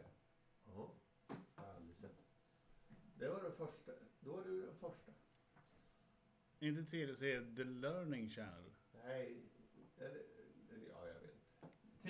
[0.64, 0.88] Jaha.
[1.28, 2.28] Jag har aldrig sett.
[3.18, 3.92] Det var den första.
[4.20, 5.12] Då var du den första.
[6.60, 7.20] Inte TLC,
[7.56, 8.70] The Learning Channel.
[8.92, 9.42] Nej,
[9.96, 10.22] eller,
[10.88, 11.38] ja jag vet inte.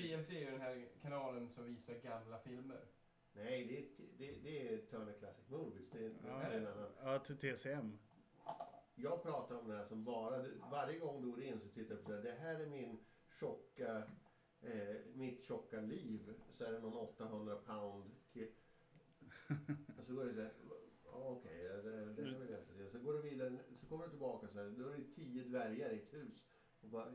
[0.02, 2.80] TLC är ju den här kanalen som visar gamla filmer.
[3.32, 3.84] Nej, det är,
[4.18, 5.90] det, det är Turner Classic Movies.
[5.90, 6.42] Det är, det Ja.
[6.42, 6.90] en annan.
[7.02, 7.98] Ja, till TCM.
[8.94, 12.02] Jag pratar om den här som bara, varje gång du går in så tittar du
[12.02, 12.22] på det här.
[12.22, 12.98] Det här är min
[13.40, 14.02] tjocka,
[14.62, 16.34] eh, mitt tjocka liv.
[16.58, 18.50] Så är det någon 800 pound kille.
[19.98, 20.52] Och så går det så här,
[21.04, 22.90] ja, okej, det, det här vill jag inte se.
[22.90, 25.90] Så går du vidare, så kommer du tillbaka så här, då är det tio dvärgar
[25.90, 26.44] i ett hus.
[26.80, 27.12] Och bara,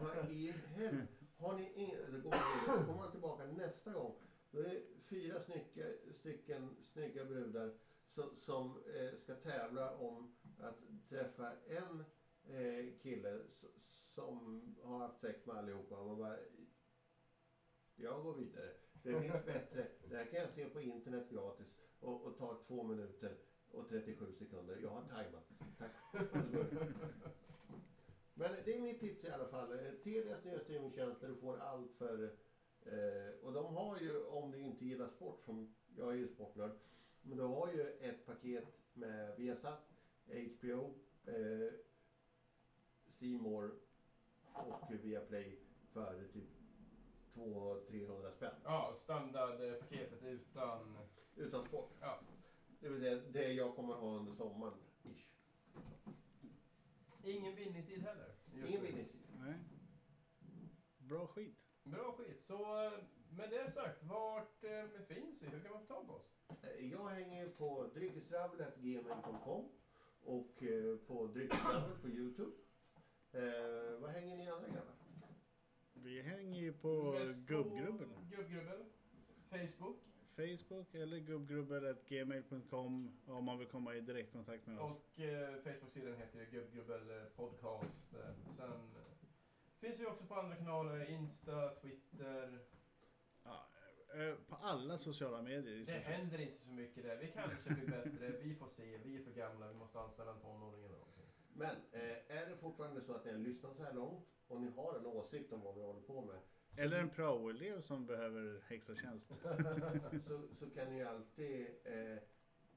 [0.00, 1.06] vad i helvete?
[1.36, 2.22] Har ni ingen...
[2.22, 4.14] Då kommer man tillbaka nästa gång.
[4.50, 7.72] Då är det fyra snygga, stycken snygga brudar
[8.08, 10.78] som, som eh, ska tävla om att
[11.08, 12.04] träffa en
[12.44, 13.40] eh, kille
[13.86, 15.96] som har haft sex med allihopa.
[15.96, 16.36] Och man bara,
[17.96, 18.70] jag går vidare.
[19.02, 19.88] Det finns bättre.
[20.08, 21.66] Det här kan jag se på internet gratis
[22.00, 23.36] och, och ta två minuter
[23.70, 24.78] och 37 sekunder.
[24.82, 25.48] Jag har tajmat.
[25.78, 25.90] Tack.
[26.12, 26.86] Och så går jag.
[28.40, 29.72] Men det är mitt tips i alla fall.
[29.72, 32.24] Eh, Telias nya streamingtjänst där du får allt för...
[32.82, 36.70] Eh, och de har ju, om du inte gillar sport, som jag är ju sportnörd,
[37.22, 38.64] men du har ju ett paket
[38.94, 39.80] med Viasat,
[40.26, 40.94] HBO,
[41.26, 41.72] eh,
[43.18, 43.70] More
[44.52, 45.58] och Viaplay
[45.92, 46.48] för typ
[47.34, 48.54] 200-300 spänn.
[48.64, 50.98] Ja, standardpaketet utan...
[51.36, 51.90] Utan sport.
[52.00, 52.20] Ja.
[52.80, 54.74] Det vill säga det jag kommer ha under sommaren.
[55.02, 55.39] Ish.
[57.24, 58.34] Ingen bindningstid heller.
[58.52, 59.20] Just Ingen bindningstid.
[59.40, 59.54] Nej.
[60.98, 61.56] Bra skit.
[61.84, 62.42] Bra skit.
[62.46, 62.92] Så eh,
[63.30, 65.46] med det sagt, vart eh, finns vi?
[65.46, 66.34] Hur kan man få tag på oss?
[66.62, 69.68] Eh, Jag hänger på dryckesravel.gmail.com
[70.22, 72.52] och eh, på Dryckesravel på Youtube.
[73.32, 74.94] Eh, vad hänger ni andra grabbar?
[75.92, 77.12] Vi hänger ju på
[77.46, 78.08] gubbgrubbel.
[78.30, 78.84] Gubbgrubbel.
[79.50, 79.96] Facebook.
[80.40, 84.92] Facebook eller gubbgrubbel.gmail.com om man vill komma i direktkontakt med oss.
[84.92, 87.00] Och eh, Facebook-sidan heter ju Gubbgrubbel
[87.36, 88.14] Podcast.
[88.14, 88.76] Eh, sen eh,
[89.80, 91.10] finns vi också på andra kanaler.
[91.10, 92.58] Insta, Twitter.
[93.44, 93.66] Ja,
[94.14, 95.76] eh, på alla sociala medier.
[95.78, 96.02] Det sett.
[96.02, 97.16] händer inte så mycket där.
[97.16, 98.28] Vi kanske blir bättre.
[98.42, 98.98] Vi får se.
[98.98, 99.68] Vi är för gamla.
[99.68, 101.26] Vi måste anställa en tonåring eller någonting.
[101.52, 104.70] Men eh, är det fortfarande så att ni har lyssnat så här långt och ni
[104.70, 106.38] har en åsikt om vad vi håller på med
[106.80, 109.26] Eller en praoelev som behöver extra tjänst.
[110.26, 112.18] så, så kan ni alltid eh,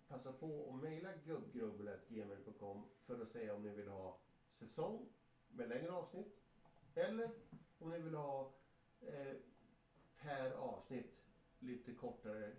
[0.07, 5.09] passa på att mejla gubbgrubbel.gmail.com för att säga om ni vill ha säsong
[5.47, 6.39] med längre avsnitt
[6.95, 7.29] eller
[7.79, 8.53] om ni vill ha
[9.01, 9.33] eh,
[10.21, 11.23] per avsnitt
[11.59, 12.51] lite kortare,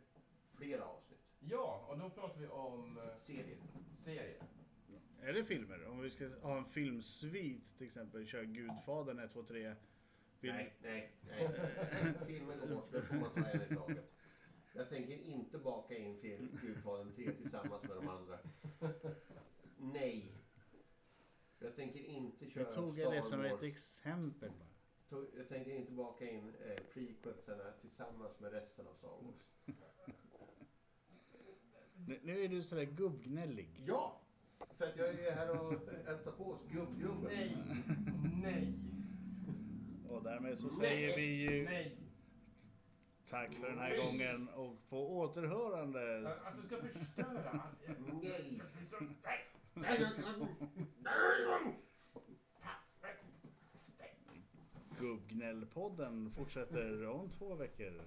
[0.56, 1.20] fler avsnitt.
[1.38, 3.58] Ja, och då pratar vi om eh, Serier.
[3.96, 4.42] serier.
[5.22, 5.86] Eller filmer.
[5.86, 8.26] Om vi ska ha en filmsvit till exempel.
[8.26, 9.74] Kör Gudfadern 1, 2, 3.
[10.44, 11.48] Vill- Nej, nej, nej.
[12.26, 14.10] Filmen går bort, får man ta en i taget.
[14.72, 18.38] Jag tänker inte baka in film Gudfadern 3 tillsammans med de andra.
[19.78, 20.32] Nej.
[21.58, 23.52] Jag tänker inte köra Jag tog Star det som Wars.
[23.52, 25.24] ett exempel bara.
[25.36, 29.34] Jag tänker inte baka in eh, prequelsarna tillsammans med resten av Star Wars.
[32.06, 33.80] Nu, nu är du sådär gubbgnällig.
[33.86, 34.20] Ja!
[34.78, 35.72] För att jag är här och
[36.06, 37.22] hälsar på hos gubbgubben.
[37.24, 37.56] Nej,
[38.42, 38.72] nej,
[40.14, 40.76] Och därmed så Nej.
[40.76, 41.96] säger vi ju nej.
[43.30, 44.06] tack för den här Nej.
[44.06, 46.28] gången och på återhörande.
[46.44, 47.78] Att du ska förstöra allt.
[48.14, 49.44] Nej!
[49.74, 50.06] Nej!
[55.00, 58.00] Gubbgnällpodden fortsätter om två veckor.